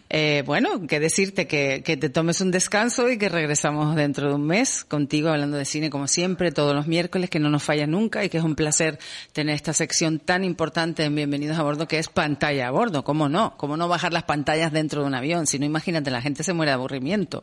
[0.08, 4.36] Eh, bueno, que decirte que, que te tomes un descanso y que regresamos dentro de
[4.36, 7.86] un mes contigo hablando de cine como siempre, todos los miércoles, que no nos falla
[7.86, 8.98] nunca y que es un placer
[9.34, 13.04] tener esta sección tan importante en Bienvenidos a Bordo que es pantalla a bordo.
[13.18, 13.54] ¿Cómo no?
[13.56, 15.48] ¿Cómo no bajar las pantallas dentro de un avión?
[15.48, 17.42] Si no, imagínate, la gente se muere de aburrimiento.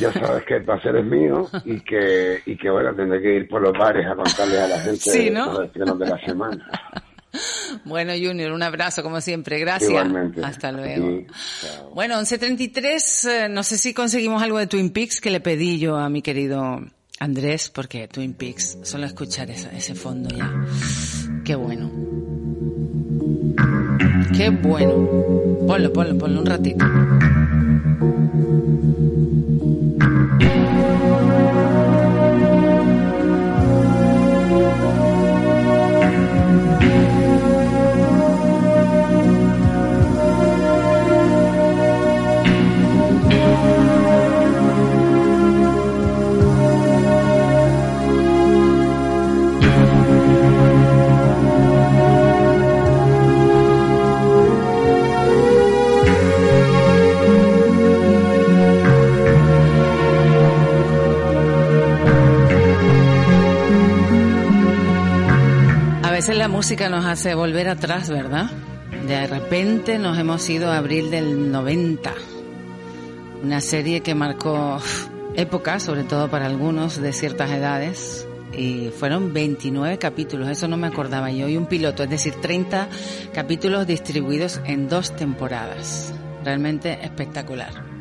[0.00, 3.46] Ya sabes que el placer es mío y que, y que bueno, tendré que ir
[3.48, 5.52] por los bares a contarles a la gente Sí, ¿no?
[5.52, 6.66] los estrenos de la semana.
[7.84, 9.58] Bueno, Junior, un abrazo como siempre.
[9.58, 9.90] Gracias.
[9.90, 10.40] Igualmente.
[10.44, 11.26] Hasta luego.
[11.60, 11.90] Chao.
[11.92, 15.96] Bueno, 11.33, eh, no sé si conseguimos algo de Twin Peaks que le pedí yo
[15.96, 16.80] a mi querido
[17.18, 20.48] Andrés, porque Twin Peaks, solo escuchar esa- ese fondo ya.
[21.44, 21.90] Qué bueno.
[24.36, 24.94] Qué bueno.
[25.66, 26.84] Ponlo, ponlo, ponlo un ratito.
[66.48, 68.50] Música nos hace volver atrás, ¿verdad?
[69.06, 72.14] De repente nos hemos ido a abril del 90.
[73.42, 74.80] Una serie que marcó
[75.36, 78.26] época, sobre todo para algunos de ciertas edades.
[78.56, 82.88] Y fueron 29 capítulos, eso no me acordaba yo, y un piloto, es decir, 30
[83.34, 86.14] capítulos distribuidos en dos temporadas.
[86.42, 87.93] Realmente espectacular.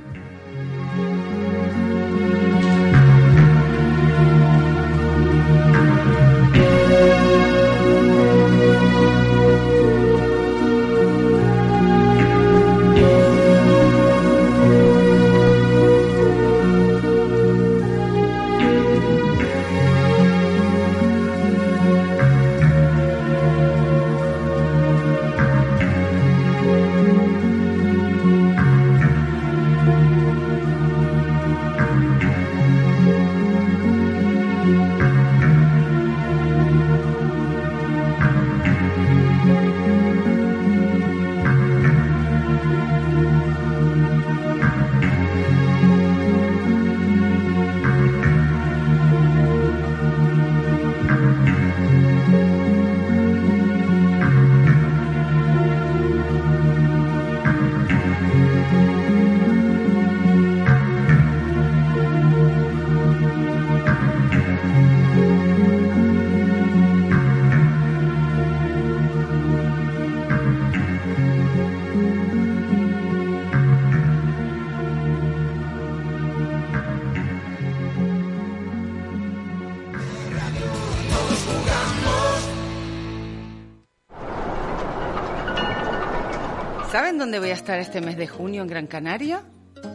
[87.80, 89.44] Este mes de junio en Gran Canaria?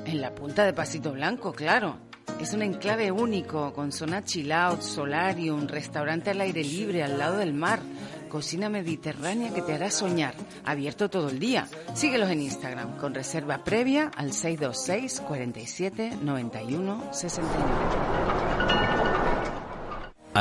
[0.04, 1.98] En la punta de Pasito Blanco, claro.
[2.40, 7.38] Es un enclave único, con zona chill out, solarium, restaurante al aire libre al lado
[7.38, 7.80] del mar,
[8.28, 11.66] cocina mediterránea que te hará soñar, abierto todo el día.
[11.94, 18.17] Síguelos en Instagram con reserva previa al 626 47 91 69.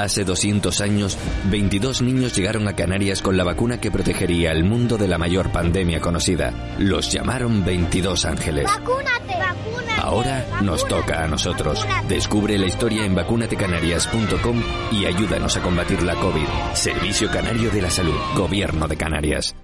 [0.03, 1.17] Hace 200 años,
[1.49, 5.51] 22 niños llegaron a Canarias con la vacuna que protegería al mundo de la mayor
[5.51, 6.53] pandemia conocida.
[6.77, 8.65] Los llamaron 22 ángeles.
[8.65, 9.33] ¡Vacúnate!
[9.39, 9.99] ¡Vacúnate!
[9.99, 11.83] Ahora nos toca a nosotros.
[12.07, 16.47] Descubre la historia en vacunatecanarias.com y ayúdanos a combatir la COVID.
[16.75, 18.19] Servicio Canario de la Salud.
[18.35, 19.55] Gobierno de Canarias.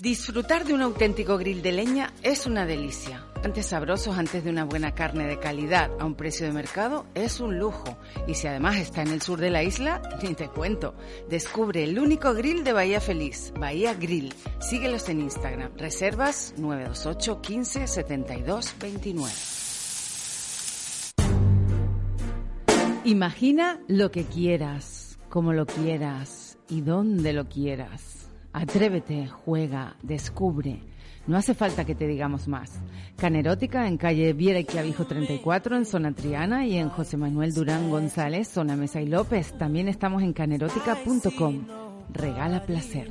[0.00, 3.26] Disfrutar de un auténtico grill de leña es una delicia.
[3.44, 7.38] Antes sabrosos antes de una buena carne de calidad a un precio de mercado es
[7.38, 7.98] un lujo.
[8.26, 10.94] Y si además está en el sur de la isla, ni te cuento.
[11.28, 14.32] Descubre el único grill de Bahía Feliz, Bahía Grill.
[14.58, 15.76] Síguelos en Instagram.
[15.76, 19.34] Reservas 928 15 72 29.
[23.04, 28.19] Imagina lo que quieras, como lo quieras y dónde lo quieras.
[28.52, 30.80] Atrévete, juega, descubre.
[31.26, 32.72] No hace falta que te digamos más.
[33.16, 37.90] Canerótica en calle Viera y Clavijo 34 en zona Triana y en José Manuel Durán
[37.90, 39.56] González, zona Mesa y López.
[39.56, 41.66] También estamos en canerótica.com.
[42.12, 43.08] Regala placer.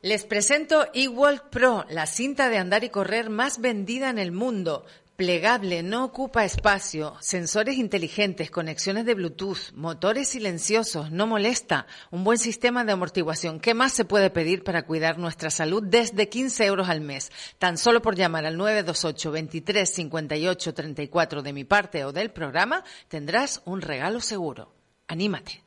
[0.00, 4.84] Les presento eWalk Pro, la cinta de andar y correr más vendida en el mundo.
[5.18, 12.38] Plegable, no ocupa espacio, sensores inteligentes, conexiones de Bluetooth, motores silenciosos, no molesta, un buen
[12.38, 13.58] sistema de amortiguación.
[13.58, 17.32] ¿Qué más se puede pedir para cuidar nuestra salud desde 15 euros al mes?
[17.58, 22.84] Tan solo por llamar al 928 23 58 34 de mi parte o del programa,
[23.08, 24.72] tendrás un regalo seguro.
[25.08, 25.64] Anímate.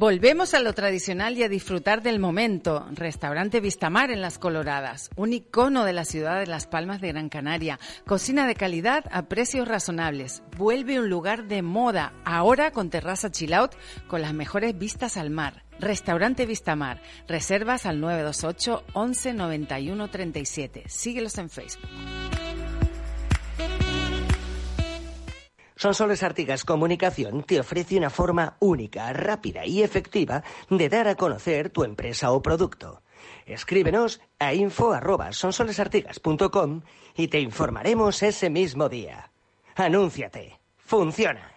[0.00, 2.86] Volvemos a lo tradicional y a disfrutar del momento.
[2.92, 7.28] Restaurante Vistamar en Las Coloradas, un icono de la ciudad de Las Palmas de Gran
[7.28, 7.78] Canaria.
[8.06, 10.42] Cocina de calidad a precios razonables.
[10.56, 13.72] Vuelve un lugar de moda, ahora con terraza chill out,
[14.06, 15.64] con las mejores vistas al mar.
[15.78, 17.02] Restaurante Vistamar.
[17.28, 20.84] Reservas al 928 11 91 37.
[20.86, 21.90] Síguelos en Facebook.
[25.80, 31.70] Sonsoles Artigas Comunicación te ofrece una forma única, rápida y efectiva de dar a conocer
[31.70, 33.00] tu empresa o producto.
[33.46, 36.82] Escríbenos a info@sonsolesartigas.com
[37.16, 39.32] y te informaremos ese mismo día.
[39.74, 40.60] Anúnciate.
[40.76, 41.50] Funciona.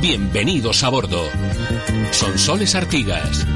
[0.00, 1.22] Bienvenidos a bordo.
[2.12, 3.46] Son Soles Artigas.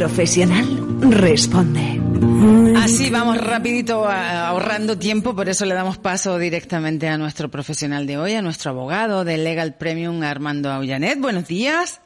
[0.00, 0.64] Profesional
[1.10, 2.00] responde.
[2.78, 8.16] Así vamos rapidito ahorrando tiempo, por eso le damos paso directamente a nuestro profesional de
[8.16, 11.20] hoy, a nuestro abogado de Legal Premium, Armando Aullanet.
[11.20, 12.00] Buenos días.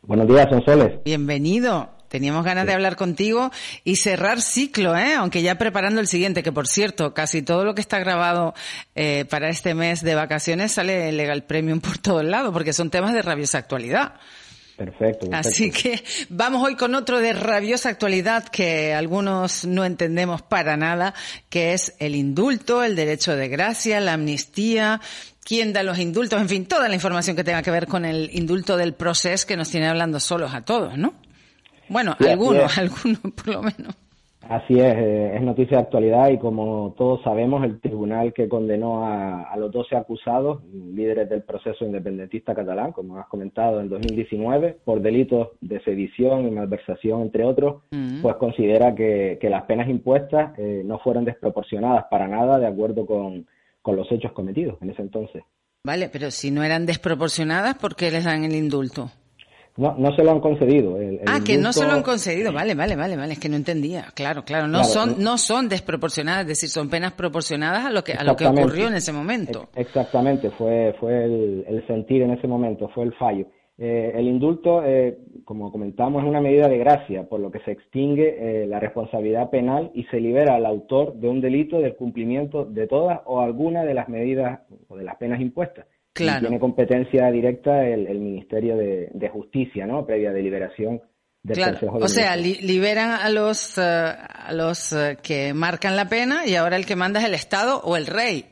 [0.00, 1.04] Buenos días, Sonsoles.
[1.04, 1.90] Bienvenido.
[2.08, 3.50] Teníamos ganas de hablar contigo
[3.84, 5.12] y cerrar ciclo, ¿eh?
[5.12, 8.54] aunque ya preparando el siguiente, que por cierto, casi todo lo que está grabado
[8.94, 13.12] eh, para este mes de vacaciones sale Legal Premium por todos lados, porque son temas
[13.12, 14.14] de rabiosa actualidad.
[14.76, 20.76] Perfecto, Así que vamos hoy con otro de rabiosa actualidad que algunos no entendemos para
[20.76, 21.14] nada,
[21.48, 25.00] que es el indulto, el derecho de gracia, la amnistía,
[25.44, 28.30] quién da los indultos, en fin, toda la información que tenga que ver con el
[28.32, 31.14] indulto del proceso que nos tiene hablando solos a todos, ¿no?
[31.88, 33.94] Bueno, algunos, algunos por lo menos.
[34.48, 39.06] Así es, eh, es noticia de actualidad y como todos sabemos, el tribunal que condenó
[39.06, 45.00] a, los 12 acusados, líderes del proceso independentista catalán, como has comentado, en 2019, por
[45.00, 48.22] delitos de sedición y malversación, entre otros, mm.
[48.22, 53.46] pues considera que, las penas impuestas eh, no fueron desproporcionadas para nada de acuerdo con,
[53.82, 55.44] con los hechos cometidos en ese entonces.
[55.84, 59.10] Vale, pero si no eran desproporcionadas, ¿por qué les dan el indulto?
[59.76, 60.96] No, no se lo han concedido.
[61.26, 62.52] ah, que no se lo han concedido.
[62.52, 63.32] Vale, vale, vale, vale.
[63.32, 64.06] Es que no entendía.
[64.14, 64.68] Claro, claro.
[64.68, 68.36] No son, no son desproporcionadas, es decir, son penas proporcionadas a lo que, a lo
[68.36, 69.68] que ocurrió en ese momento.
[69.74, 73.46] Exactamente, fue, fue el, sentir en ese momento, fue el fallo.
[73.76, 77.72] Eh, el indulto, eh, como comentamos, es una medida de gracia, por lo que se
[77.72, 82.64] extingue eh, la responsabilidad penal y se libera al autor de un delito del cumplimiento
[82.64, 85.86] de todas o alguna de las medidas o de las penas impuestas.
[86.14, 90.06] Tiene competencia directa el, Ministerio de, Justicia, ¿no?
[90.06, 91.02] Previa deliberación
[91.42, 96.08] del Consejo de O sea, liberan a los, eh, a los eh, que marcan la
[96.08, 98.44] pena y ahora el que manda es el Estado o el rey.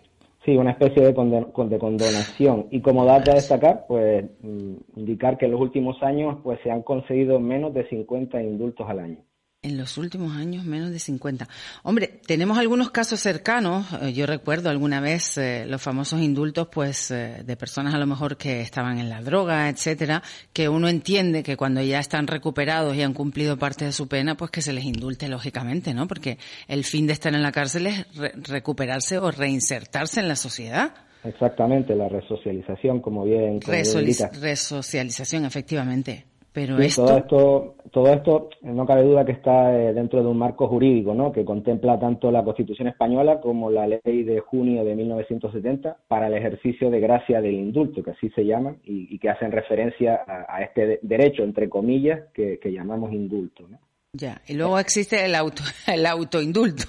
[0.45, 2.67] Sí, una especie de, de condonación.
[2.73, 6.71] Y como dato a destacar, pues mm, indicar que en los últimos años pues se
[6.73, 9.19] han concedido menos de 50 indultos al año.
[9.65, 11.47] En los últimos años, menos de 50.
[11.85, 13.87] Hombre, tenemos algunos casos cercanos.
[14.03, 18.09] Eh, yo recuerdo alguna vez eh, los famosos indultos, pues, eh, de personas a lo
[18.09, 20.21] mejor que estaban en la droga, etcétera,
[20.53, 24.37] que uno entiende que cuando ya están recuperados y han cumplido parte de su pena,
[24.37, 26.09] pues que se les indulte, lógicamente, ¿no?
[26.09, 30.93] Porque el fin de estar en la cárcel es recuperarse o reinsertarse en la sociedad.
[31.23, 33.61] Exactamente, la resocialización, como bien.
[33.61, 36.32] Como resocialización, efectivamente.
[36.53, 37.05] Pero Sí, esto...
[37.07, 41.15] todo esto, todo esto no cabe duda que está eh, dentro de un marco jurídico,
[41.15, 41.33] ¿no?
[41.33, 46.35] Que contempla tanto la Constitución española como la Ley de junio de 1970 para el
[46.35, 50.57] ejercicio de gracia del indulto, que así se llaman y, y que hacen referencia a,
[50.57, 53.79] a este de- derecho entre comillas que, que llamamos indulto, ¿no?
[54.15, 56.85] Ya, y luego existe el auto, el autoindulto.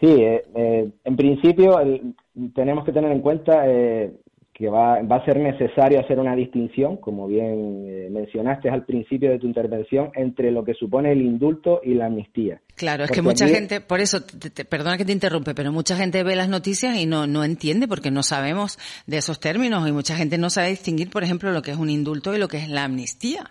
[0.00, 2.14] Sí, eh, eh, en principio el-
[2.54, 4.12] tenemos que tener en cuenta eh,
[4.58, 9.30] que va, va a ser necesario hacer una distinción, como bien eh, mencionaste al principio
[9.30, 12.60] de tu intervención, entre lo que supone el indulto y la amnistía.
[12.74, 15.70] Claro, es que mucha aquí- gente, por eso, te- te- perdona que te interrumpe, pero
[15.70, 19.88] mucha gente ve las noticias y no, no entiende porque no sabemos de esos términos
[19.88, 22.48] y mucha gente no sabe distinguir, por ejemplo, lo que es un indulto y lo
[22.48, 23.44] que es la amnistía.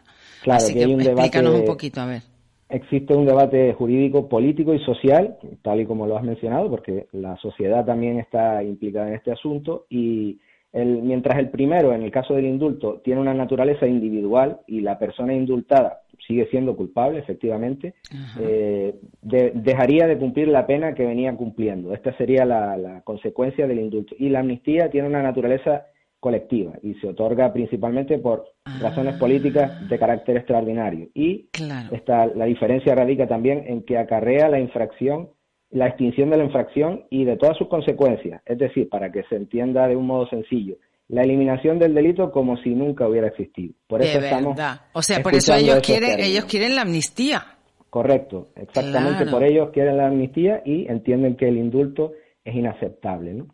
[0.43, 2.21] Claro, Así que que, hay un explícanos debate- un poquito, a ver.
[2.69, 7.37] Existe un debate jurídico, político y social, tal y como lo has mencionado, porque la
[7.37, 10.37] sociedad también está implicada en este asunto y
[10.73, 14.99] el, mientras el primero, en el caso del indulto, tiene una naturaleza individual y la
[14.99, 17.93] persona indultada sigue siendo culpable, efectivamente,
[18.39, 21.93] eh, de- dejaría de cumplir la pena que venía cumpliendo.
[21.93, 24.13] Esta sería la, la consecuencia del indulto.
[24.19, 25.85] Y la amnistía tiene una naturaleza
[26.19, 28.45] colectiva y se otorga principalmente por
[28.81, 31.07] razones políticas de carácter extraordinario.
[31.13, 31.95] Y Claro.
[31.95, 35.29] esta, la diferencia radica también en que acarrea la infracción,
[35.71, 38.41] la extinción de la infracción y de todas sus consecuencias.
[38.45, 40.75] Es decir, para que se entienda de un modo sencillo,
[41.09, 43.73] la eliminación del delito como si nunca hubiera existido.
[43.87, 44.81] Por eso de estamos verdad.
[44.93, 46.29] O sea, por eso ellos quieren, términos.
[46.31, 47.43] ellos quieren la amnistía.
[47.89, 49.31] Correcto, exactamente Claro.
[49.31, 52.11] por ellos quieren la amnistía y entienden que el indulto
[52.43, 53.33] es inaceptable.
[53.33, 53.47] ¿no?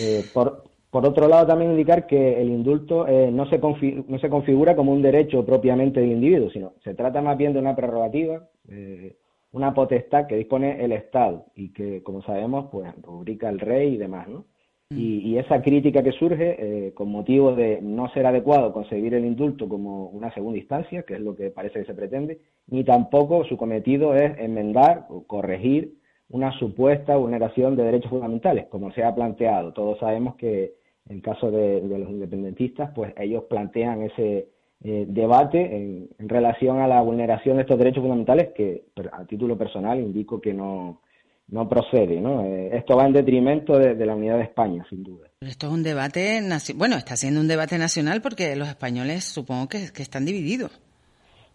[0.00, 4.28] Eh, por, por otro lado, también indicar que el indulto eh, no, se no se
[4.28, 8.46] configura como un derecho propiamente del individuo, sino se trata más bien de una prerrogativa,
[8.68, 9.16] eh,
[9.52, 13.98] una potestad que dispone el Estado y que, como sabemos, pues rubrica el rey y
[13.98, 14.28] demás.
[14.28, 14.46] ¿no?
[14.90, 19.24] Y, y esa crítica que surge eh, con motivo de no ser adecuado concebir el
[19.24, 23.44] indulto como una segunda instancia, que es lo que parece que se pretende, ni tampoco
[23.44, 25.94] su cometido es enmendar o corregir
[26.28, 29.72] una supuesta vulneración de derechos fundamentales, como se ha planteado.
[29.72, 30.74] Todos sabemos que
[31.08, 34.48] en el caso de, de los independentistas, pues ellos plantean ese
[34.84, 39.56] eh, debate en, en relación a la vulneración de estos derechos fundamentales que a título
[39.56, 41.00] personal indico que no,
[41.48, 42.20] no procede.
[42.20, 42.44] ¿no?
[42.44, 45.28] Eh, esto va en detrimento de, de la unidad de España, sin duda.
[45.38, 46.40] Pero esto es un debate,
[46.76, 50.80] bueno, está siendo un debate nacional porque los españoles supongo que, que están divididos.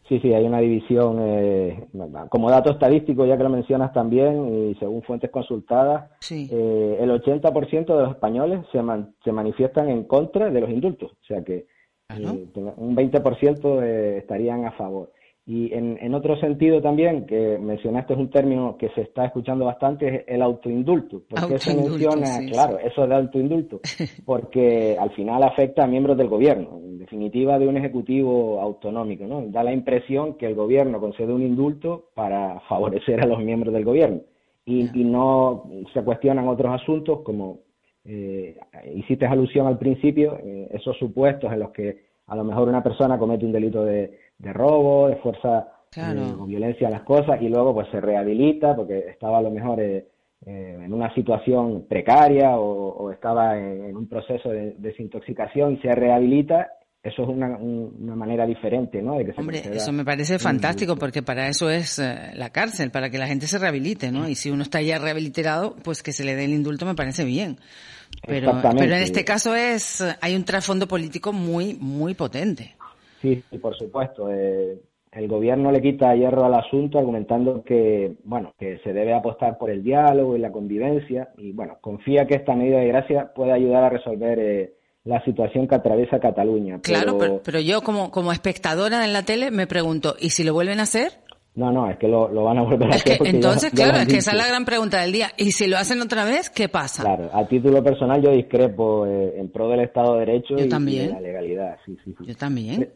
[0.08, 1.86] Sí, sí, hay una división, eh,
[2.30, 6.10] como dato estadístico, ya que lo mencionas también, y según fuentes consultadas,
[6.50, 11.12] eh, el 80% de los españoles se, man- se manifiestan en contra de los indultos,
[11.12, 11.66] o sea que
[12.10, 15.12] eh, un 20% eh, estarían a favor.
[15.46, 19.64] Y en, en otro sentido también, que mencionaste es un término que se está escuchando
[19.64, 21.22] bastante, es el autoindulto.
[21.30, 22.26] ¿Por qué se menciona?
[22.26, 23.80] sí, claro, eso de autoindulto,
[24.26, 29.42] porque al final afecta a miembros del gobierno, en definitiva de un ejecutivo autonómico, ¿no?
[29.48, 33.86] Da la impresión que el gobierno concede un indulto para favorecer a los miembros del
[33.86, 34.20] gobierno
[34.66, 37.60] y, y no se cuestionan otros asuntos como
[38.08, 38.58] eh,
[38.96, 43.18] hiciste alusión al principio, eh, esos supuestos en los que a lo mejor una persona
[43.20, 46.20] comete un delito de, de robo, de fuerza Claro.
[46.22, 49.50] eh, o violencia a las cosas y luego pues se rehabilita porque estaba a lo
[49.52, 50.06] mejor eh,
[50.46, 55.96] en una situación precaria o, o estaba en, en un proceso de desintoxicación y se
[55.96, 56.68] rehabilita,
[57.02, 59.18] eso es una, un- una manera diferente, ¿no?
[59.18, 62.00] De que se Hombre, eso me parece fantástico porque para eso es
[62.36, 64.28] la cárcel, para que la gente se rehabilite, ¿no?
[64.28, 67.24] Y si uno está ya rehabilitado, pues que se le dé el indulto me parece
[67.24, 67.58] bien.
[68.26, 72.76] Pero, pero en este caso es, hay un trasfondo político muy, muy potente.
[73.22, 74.32] Sí, sí, por supuesto.
[74.32, 74.78] eh,
[75.18, 79.70] el gobierno le quita hierro al asunto argumentando que, bueno, que se debe apostar por
[79.72, 83.86] el diálogo y la convivencia y, bueno, confía que esta medida de gracia puede ayudar
[83.86, 84.74] a resolver eh,
[85.06, 86.80] la situación que atraviesa Cataluña.
[86.82, 90.54] Claro, pero, pero yo como, como espectadora en la tele me pregunto, ¿y si lo
[90.54, 91.14] vuelven a hacer?
[91.58, 93.18] No, no, es que lo, lo van a volver a Es que hacer.
[93.18, 95.32] porque entonces, ya claro, es que esa es la gran pregunta del día.
[95.38, 97.04] ¿Y si lo hacen otra vez, qué pasa?
[97.04, 100.70] Claro, a título personal yo discrepo eh, en pro del Estado de Derecho Yo y,
[100.70, 101.78] de la legalidad.
[101.86, 102.26] Sí, sí, sí.
[102.26, 102.90] Yo también.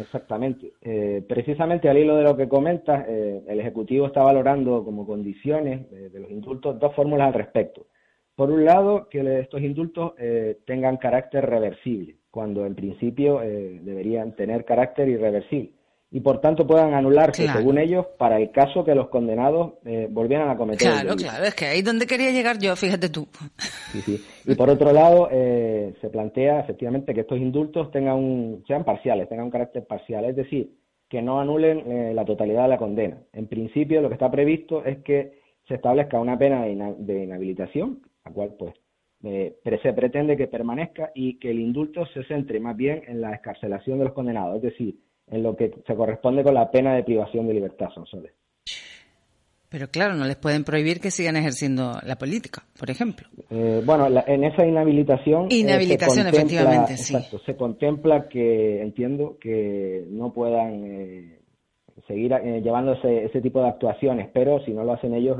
[0.00, 0.72] Exactamente.
[0.82, 5.86] Eh, precisamente al hilo de lo que comentas, eh, el Ejecutivo está valorando como condiciones
[5.92, 7.86] eh, de los indultos dos fórmulas al respecto.
[8.34, 14.36] Por un lado, que estos indultos eh, tengan carácter reversible, cuando en principio eh, deberían
[14.36, 15.72] tener carácter irreversible,
[16.10, 17.58] y por tanto puedan anularse, Claro.
[17.58, 21.54] según ellos, para el caso que los condenados eh, volvieran a cometer Claro, claro, es
[21.54, 23.28] que ahí es donde quería llegar yo, fíjate tú.
[23.92, 24.24] Sí, sí.
[24.46, 29.28] Y por otro lado, eh, se plantea efectivamente que estos indultos tengan un, sean parciales,
[29.28, 30.70] tengan un carácter parcial, es decir,
[31.10, 33.18] que no anulen eh, la totalidad de la condena.
[33.32, 37.24] En principio, lo que está previsto es que se establezca una pena de, ina- de
[37.24, 38.74] inhabilitación, la cual pues
[39.24, 43.34] eh, se pretende que permanezca y que el indulto se centre más bien en la
[43.34, 44.96] escarcelación de los condenados, es decir,
[45.30, 48.32] en lo que se corresponde con la pena de privación de libertad, Sonsoles.
[49.70, 53.28] Pero claro, no les pueden prohibir que sigan ejerciendo la política, por ejemplo.
[53.50, 55.48] Eh, bueno, en esa inhabilitación.
[55.50, 57.14] Eh, inhabilitación, efectivamente, sí.
[57.14, 61.40] Exacto, se contempla que, entiendo, que no puedan eh,
[62.06, 65.36] seguir llevando ese, ese, tipo de actuaciones, pero si no lo hacen ellos,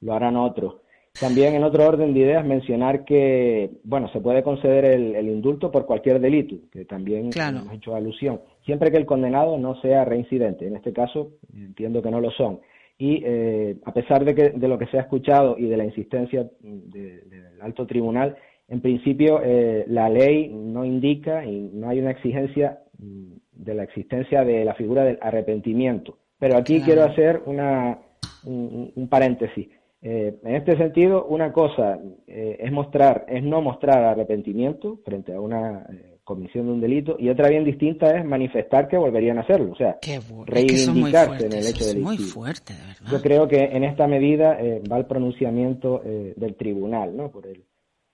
[0.00, 0.74] lo harán otros.
[1.18, 5.86] También, en otro orden de ideas, mencionar que, bueno, se puede conceder el, indulto por
[5.86, 10.66] cualquier delito, que también hemos hecho alusión, siempre que el condenado no sea reincidente.
[10.66, 12.60] En este caso, entiendo que no lo son
[12.98, 15.84] y eh, a pesar de, que, de lo que se ha escuchado y de la
[15.84, 18.36] insistencia del alto tribunal,
[18.68, 23.82] en principio eh, la ley no indica y no hay una exigencia mm, de la
[23.82, 26.18] existencia de la figura del arrepentimiento.
[26.38, 27.98] Pero aquí quiero hacer una,
[28.44, 29.68] un, paréntesis.
[30.04, 35.86] Eh, en este sentido, una cosa es mostrar, es no mostrar arrepentimiento frente a una
[36.24, 39.76] comisión de un delito y otra bien distinta es manifestar que volverían a hacerlo, o
[39.76, 39.98] sea,
[40.46, 42.08] reivindicarse en el hecho delictivo.
[42.08, 43.12] Muy fuerte, de verdad.
[43.12, 47.30] Yo creo que en esta medida eh, va el pronunciamiento eh, del tribunal, ¿no?
[47.30, 47.62] Por el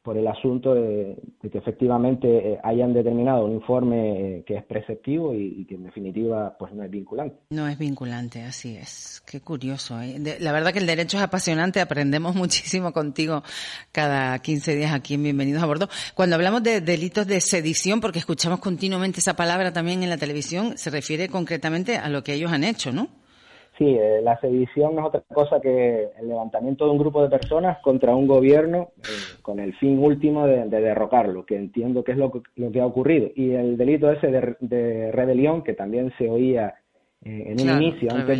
[0.02, 5.34] por el asunto de, que efectivamente eh, hayan determinado un informe eh, que es preceptivo
[5.34, 7.36] y, que en definitiva pues no es vinculante.
[7.50, 9.22] No es vinculante, así es.
[9.26, 10.00] Qué curioso.
[10.00, 10.18] ¿eh?
[10.40, 13.42] la verdad que el derecho es apasionante, aprendemos muchísimo contigo
[13.92, 15.88] cada 15 días aquí en Bienvenidos a Bordo.
[16.14, 20.78] Cuando hablamos de delitos de sedición, porque escuchamos continuamente esa palabra también en la televisión,
[20.78, 23.19] se refiere concretamente a lo que ellos han hecho, ¿no?
[23.80, 27.30] Sí, eh, la sedición no es otra cosa que el levantamiento de un grupo de
[27.30, 32.18] personas contra un gobierno eh, con el fin último de, derrocarlo, que entiendo que es
[32.18, 33.30] lo, lo, que ha ocurrido.
[33.34, 34.26] Y el delito ese
[34.60, 36.74] de, rebelión, que también se oía
[37.24, 38.38] eh, en un inicio, antes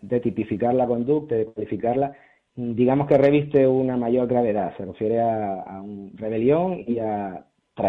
[0.00, 2.16] de, tipificar la conducta, de calificarla,
[2.56, 4.76] digamos que reviste una mayor gravedad.
[4.76, 7.46] Se refiere a, a un rebelión y a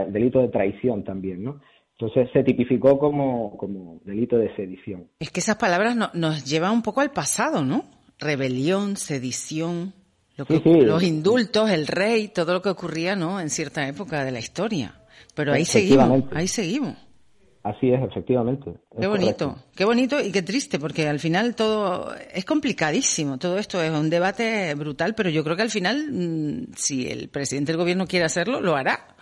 [0.09, 1.59] delito de traición también, ¿no?
[1.97, 5.07] Entonces se tipificó como, como delito de sedición.
[5.19, 7.85] Es que esas palabras nos llevan un poco al pasado, ¿no?
[8.19, 9.93] Rebelión, sedición,
[10.35, 13.39] los indultos, el rey, todo lo que ocurría, ¿no?
[13.39, 14.95] En cierta época de la historia.
[15.35, 16.95] Pero ahí seguimos, ahí seguimos.
[17.63, 18.73] Así es, efectivamente.
[18.99, 23.37] qué bonito, qué bonito y qué triste, porque al final todo es complicadísimo.
[23.37, 27.29] Todo esto es un debate brutal, pero yo creo que al final, mm, si el
[27.29, 29.12] presidente del gobierno quiere hacerlo, lo hará.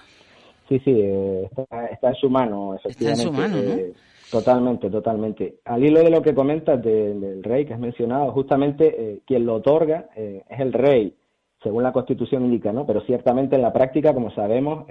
[0.71, 1.49] Sí, sí, eh,
[1.91, 3.23] está, en su mano, efectivamente.
[3.23, 3.93] Está en su mano, eh,
[4.31, 5.55] totalmente, totalmente.
[5.65, 9.55] Al hilo de lo que comentas del rey que has mencionado, justamente eh, quien lo
[9.55, 11.13] otorga es el rey,
[11.61, 12.85] según la Constitución indica, ¿no?
[12.85, 14.85] Pero ciertamente en la práctica, como sabemos,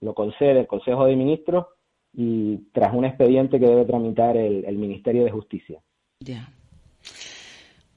[0.00, 1.66] lo concede el Consejo de Ministros
[2.14, 5.82] y tras un expediente que debe tramitar el, el Ministerio de Justicia.
[6.20, 6.48] Ya.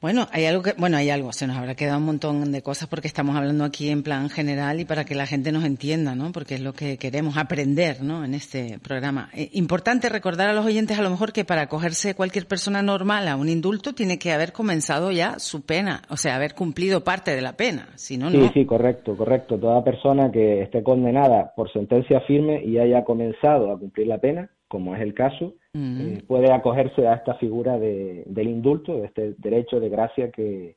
[0.01, 2.89] Bueno, hay algo que, bueno, hay algo, se nos habrá quedado un montón de cosas
[2.89, 6.31] porque estamos hablando aquí en plan general y para que la gente nos entienda, ¿no?
[6.31, 8.25] Porque es lo que queremos aprender, ¿no?
[8.25, 9.29] En este programa.
[9.35, 13.27] Eh, importante recordar a los oyentes a lo mejor que para acogerse cualquier persona normal
[13.27, 17.35] a un indulto tiene que haber comenzado ya su pena, o sea, haber cumplido parte
[17.35, 18.47] de la pena, si no, no.
[18.47, 19.59] Sí, sí, correcto, correcto.
[19.59, 24.49] Toda persona que esté condenada por sentencia firme y haya comenzado a cumplir la pena,
[24.67, 29.35] como es el caso, eh, puede acogerse a esta figura de, del indulto, de este
[29.37, 30.75] derecho de gracia que,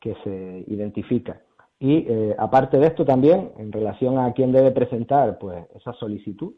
[0.00, 1.40] que se identifica.
[1.80, 6.54] Y eh, aparte de esto también, en relación a quién debe presentar pues esa solicitud,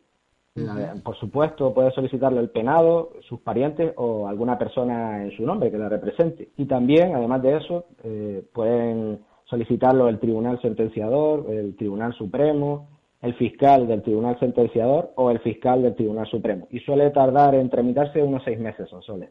[1.04, 5.78] por supuesto puede solicitarlo el penado, sus parientes o alguna persona en su nombre que
[5.78, 6.50] la represente.
[6.56, 12.88] Y también, además de eso, eh, pueden solicitarlo el Tribunal Sentenciador, el Tribunal Supremo,
[13.22, 16.66] el fiscal del tribunal sentenciador o el fiscal del tribunal supremo.
[16.70, 19.30] Y suele tardar en tramitarse unos seis meses, son soles.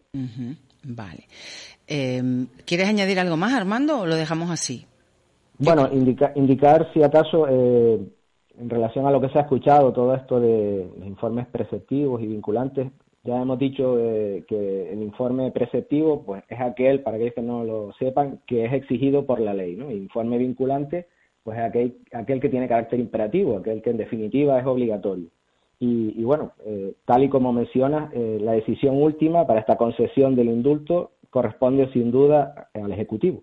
[0.83, 1.23] Vale.
[1.87, 4.85] Em, ¿Quieres añadir algo más, Armando, o lo dejamos así?
[5.57, 7.99] Bueno, indicar si acaso, eh,
[8.59, 12.27] en relación a lo que se ha escuchado, todo esto de los informes preceptivos y
[12.27, 12.91] vinculantes,
[13.23, 17.91] ya hemos dicho eh, que el informe preceptivo pues es aquel, para que no lo
[17.99, 19.91] sepan, que es exigido por la ley, ¿no?
[19.91, 21.07] Informe vinculante
[21.49, 25.29] pues aquel, aquel que tiene carácter imperativo, aquel que en definitiva es obligatorio.
[25.79, 30.49] Y, bueno, eh, tal y como mencionas, eh, la decisión última para esta concesión del
[30.49, 33.41] indulto corresponde sin duda al Ejecutivo.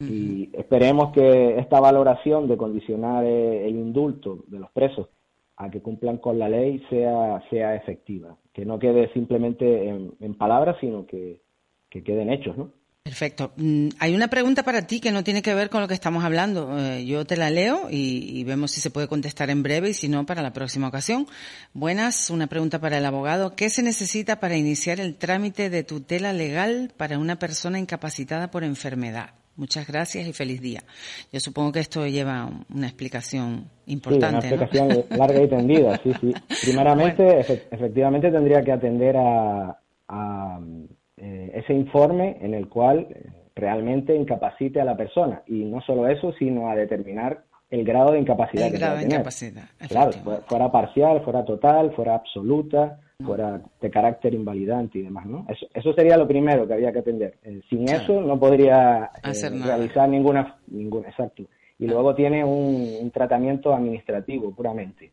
[0.00, 5.08] Y esperemos que esta valoración de condicionar eh, el indulto de los presos
[5.56, 10.34] a que cumplan con la ley sea, sea efectiva, que no quede simplemente en, en
[10.34, 11.40] palabras, sino que,
[11.88, 12.72] que queden hechos, ¿no?
[13.06, 13.52] Perfecto.
[13.56, 16.24] Mm, hay una pregunta para ti que no tiene que ver con lo que estamos
[16.24, 16.76] hablando.
[16.76, 20.08] Eh, yo te la leo y, vemos si se puede contestar en breve y si
[20.08, 21.28] no, para la próxima ocasión.
[21.72, 23.54] Buenas, una pregunta para el abogado.
[23.54, 28.64] ¿Qué se necesita para iniciar el trámite de tutela legal para una persona incapacitada por
[28.64, 29.34] enfermedad?
[29.54, 30.82] Muchas gracias y feliz día.
[31.32, 34.48] Yo supongo que esto lleva una explicación importante.
[34.48, 36.34] Sí, una explicación larga y tendida, sí, sí.
[36.64, 37.38] Primeramente,
[37.70, 39.78] efectivamente tendría que atender a,
[40.08, 40.60] a
[41.16, 45.42] eh, ese informe en el cual eh, realmente incapacite a la persona.
[45.46, 49.02] Y no solo eso, sino a determinar el grado de incapacidad El que grado de
[49.02, 49.16] tener.
[49.18, 55.24] incapacidad, Claro, fu- fuera parcial, fuera total, fuera absoluta, fuera de carácter invalidante y demás,
[55.26, 55.46] ¿no?
[55.48, 57.34] Eso, eso sería lo primero que había que atender.
[57.44, 58.02] Eh, sin Claro.
[58.02, 61.44] eso no podría eh, Hacer realizar ninguna, ninguna, exacto.
[61.78, 65.10] Y luego tiene un, un tratamiento administrativo puramente.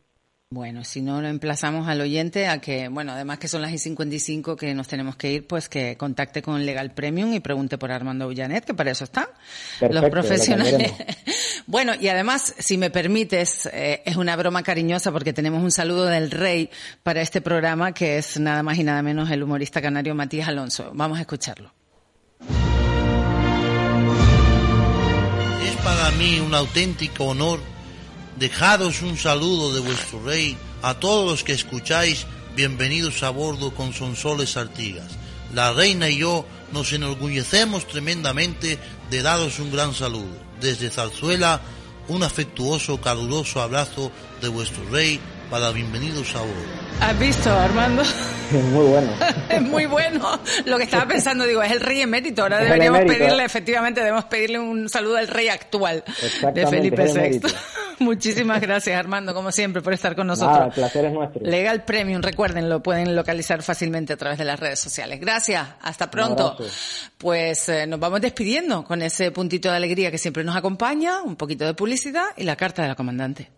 [0.54, 3.78] Bueno, si no lo emplazamos al oyente a que, bueno, además que son las y
[3.78, 7.90] 55 que nos tenemos que ir, pues que contacte con Legal Premium y pregunte por
[7.90, 9.26] Armando Ullanet, que para eso están
[9.80, 10.92] los Perfecto, profesionales.
[11.66, 16.04] bueno, y además, si me permites, eh, es una broma cariñosa porque tenemos un saludo
[16.06, 16.70] del rey
[17.02, 20.92] para este programa que es nada más y nada menos el humorista canario Matías Alonso.
[20.94, 21.72] Vamos a escucharlo.
[25.64, 27.73] Es para mí un auténtico honor
[28.36, 32.26] dejaros un saludo de vuestro rey a todos los que escucháis.
[32.56, 35.12] Bienvenidos a bordo con Sonsoles Artigas.
[35.52, 38.78] La reina y yo nos enorgullecemos tremendamente
[39.10, 40.36] de daros un gran saludo.
[40.60, 41.60] Desde Zarzuela,
[42.08, 44.10] un afectuoso, caluroso abrazo
[44.40, 45.20] de vuestro rey
[45.54, 46.40] para bienvenidos a.
[47.06, 48.02] ¿Has visto, Armando?
[48.72, 49.12] Muy bueno.
[49.48, 50.40] Es muy bueno.
[50.64, 52.42] Lo que estaba pensando, digo, es el rey emérito.
[52.42, 53.46] Ahora Es deberíamos emérito, pedirle, ¿eh?
[53.46, 56.02] efectivamente, debemos pedirle un saludo al rey actual
[56.52, 57.54] de Felipe es el VI.
[58.00, 60.54] Muchísimas gracias, Armando, como siempre, por estar con nosotros.
[60.54, 61.40] Nada, el placer es nuestro.
[61.46, 65.20] Legal Premium, recuerden, lo pueden localizar fácilmente a través de las redes sociales.
[65.20, 66.56] Gracias, hasta pronto.
[67.16, 71.36] Pues eh, nos vamos despidiendo con ese puntito de alegría que siempre nos acompaña, un
[71.36, 73.52] poquito de publicidad y la carta de la comandante.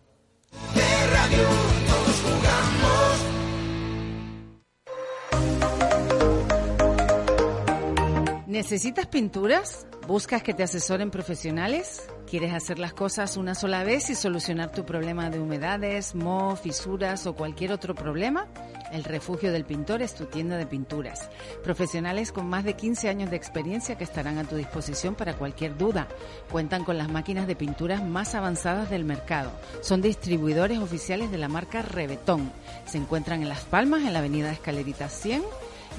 [8.57, 9.85] ¿Necesitas pinturas?
[10.07, 12.09] ¿Buscas que te asesoren profesionales?
[12.27, 17.27] ¿Quieres hacer las cosas una sola vez y solucionar tu problema de humedades, moho, fisuras
[17.27, 18.47] o cualquier otro problema?
[18.91, 21.29] El Refugio del Pintor es tu tienda de pinturas.
[21.63, 25.77] Profesionales con más de 15 años de experiencia que estarán a tu disposición para cualquier
[25.77, 26.07] duda.
[26.51, 29.51] Cuentan con las máquinas de pinturas más avanzadas del mercado.
[29.81, 32.51] Son distribuidores oficiales de la marca Rebetón.
[32.85, 35.43] Se encuentran en Las Palmas, en la avenida Escalerita 100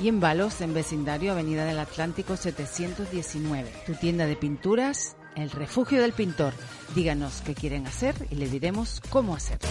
[0.01, 3.71] y en Balos, en vecindario Avenida del Atlántico 719.
[3.87, 6.53] Tu tienda de pinturas, el refugio del pintor.
[6.95, 9.69] Díganos qué quieren hacer y le diremos cómo hacerlo.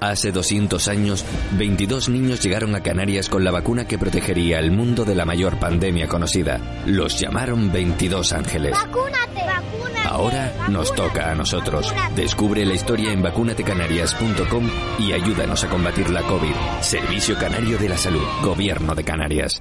[0.00, 5.04] Hace 200 años, 22 niños llegaron a Canarias con la vacuna que protegería al mundo
[5.04, 6.60] de la mayor pandemia conocida.
[6.86, 8.72] Los llamaron 22 ángeles.
[8.72, 9.44] ¡Vacúnate!
[9.44, 10.08] ¡Vacúnate!
[10.08, 11.92] Ahora nos toca a nosotros.
[12.14, 14.70] Descubre la historia en vacunatecanarias.com
[15.00, 16.54] y ayúdanos a combatir la COVID.
[16.80, 18.22] Servicio Canario de la Salud.
[18.42, 19.60] Gobierno de Canarias.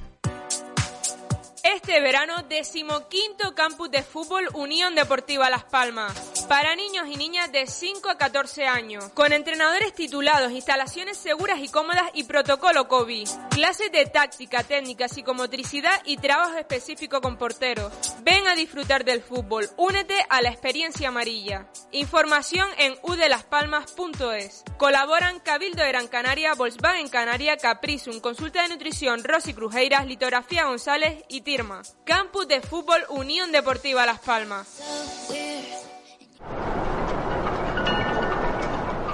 [1.63, 6.36] Este verano, decimoquinto campus de fútbol Unión Deportiva Las Palmas.
[6.47, 9.09] Para niños y niñas de 5 a 14 años.
[9.13, 13.27] Con entrenadores titulados, instalaciones seguras y cómodas y protocolo COVID.
[13.49, 17.91] Clases de táctica, técnica, psicomotricidad y trabajo específico con porteros.
[18.23, 19.69] Ven a disfrutar del fútbol.
[19.75, 21.67] Únete a la experiencia amarilla.
[21.91, 24.63] Información en udelaspalmas.es.
[24.77, 31.25] Colaboran Cabildo de Gran Canaria, Volkswagen Canaria, Caprisum, Consulta de Nutrición, Rosy Crujeiras, Litografía González
[31.27, 31.81] y Tirma.
[32.05, 34.81] Campus de Fútbol Unión Deportiva Las Palmas.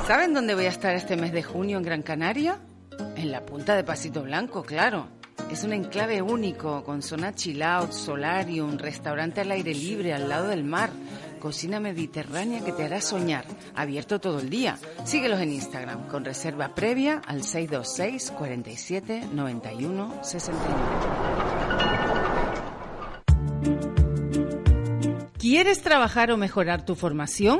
[0.07, 2.59] ¿Saben dónde voy a estar este mes de junio en Gran Canaria?
[3.15, 5.07] En la punta de Pasito Blanco, claro.
[5.49, 10.47] Es un enclave único, con zona chill out, solarium, restaurante al aire libre, al lado
[10.47, 10.89] del mar,
[11.39, 14.77] cocina mediterránea que te hará soñar, abierto todo el día.
[15.03, 21.32] Síguelos en Instagram, con reserva previa al 626 47 91 69.
[25.53, 27.59] ¿Quieres trabajar o mejorar tu formación?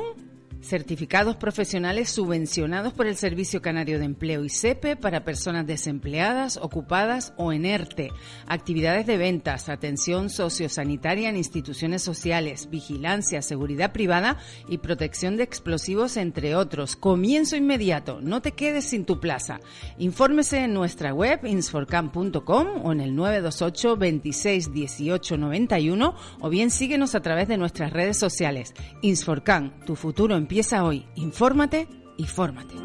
[0.63, 7.33] Certificados profesionales subvencionados por el Servicio Canario de Empleo y SEPE para personas desempleadas, ocupadas
[7.35, 8.11] o en ERTE.
[8.47, 14.37] Actividades de ventas, atención sociosanitaria en instituciones sociales, vigilancia, seguridad privada
[14.69, 16.95] y protección de explosivos, entre otros.
[16.95, 18.21] Comienzo inmediato.
[18.21, 19.59] No te quedes sin tu plaza.
[19.97, 27.15] Infórmese en nuestra web insforcam.com o en el 928 26 18 91 o bien síguenos
[27.15, 28.73] a través de nuestras redes sociales.
[29.01, 31.03] Insforcam, tu futuro empieza hoy.
[31.15, 32.75] Infórmate y fórmate.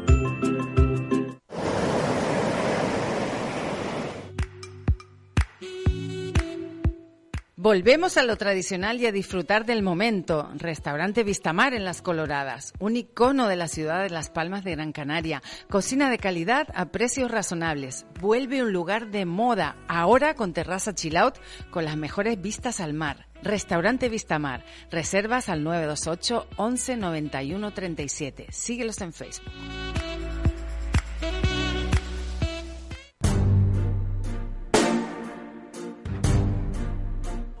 [7.61, 10.49] Volvemos a lo tradicional y a disfrutar del momento.
[10.55, 14.93] Restaurante Vistamar en Las Coloradas, un icono de la ciudad de Las Palmas de Gran
[14.93, 15.43] Canaria.
[15.69, 18.05] Cocina de calidad a precios razonables.
[18.21, 21.35] Vuelve un lugar de moda, ahora con terraza chill out,
[21.69, 23.27] con las mejores vistas al mar.
[23.43, 24.63] Restaurante Vistamar.
[24.89, 28.47] Reservas al 928 11 91 37.
[28.51, 29.51] Síguelos en Facebook.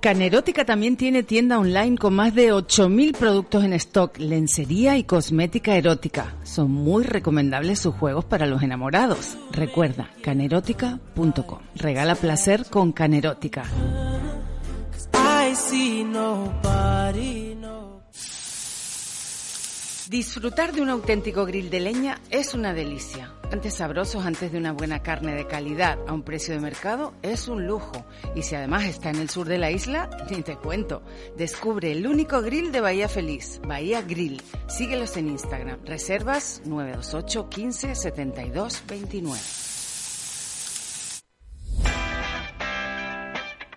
[0.01, 5.75] Canerótica también tiene tienda online con más de 8.000 productos en stock, lencería y cosmética
[5.75, 6.35] erótica.
[6.43, 9.37] Son muy recomendables sus juegos para los enamorados.
[9.51, 11.59] Recuerda, canerótica.com.
[11.75, 13.65] Regala placer con Canerótica.
[20.09, 23.31] Disfrutar de un auténtico grill de leña es una delicia.
[23.51, 27.47] Antes sabrosos, antes de una buena carne de calidad a un precio de mercado, es
[27.47, 28.03] un lujo.
[28.35, 31.03] Y si además está en el sur de la isla, ni te cuento.
[31.37, 34.41] Descubre el único grill de Bahía Feliz, Bahía Grill.
[34.67, 35.85] Síguelos en Instagram.
[35.85, 39.39] Reservas 928 15 72 29.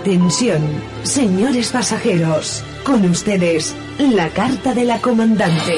[0.00, 0.62] Atención,
[1.04, 5.72] señores pasajeros, con ustedes la carta de la comandante.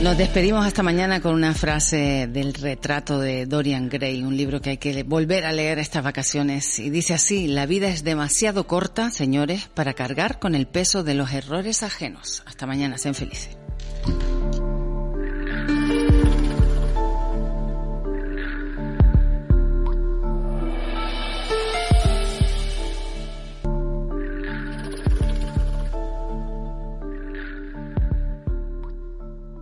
[0.00, 4.70] Nos despedimos hasta mañana con una frase del retrato de Dorian Gray, un libro que
[4.70, 6.78] hay que volver a leer estas vacaciones.
[6.78, 11.14] Y dice así, la vida es demasiado corta, señores, para cargar con el peso de
[11.14, 12.44] los errores ajenos.
[12.46, 13.58] Hasta mañana, sean felices.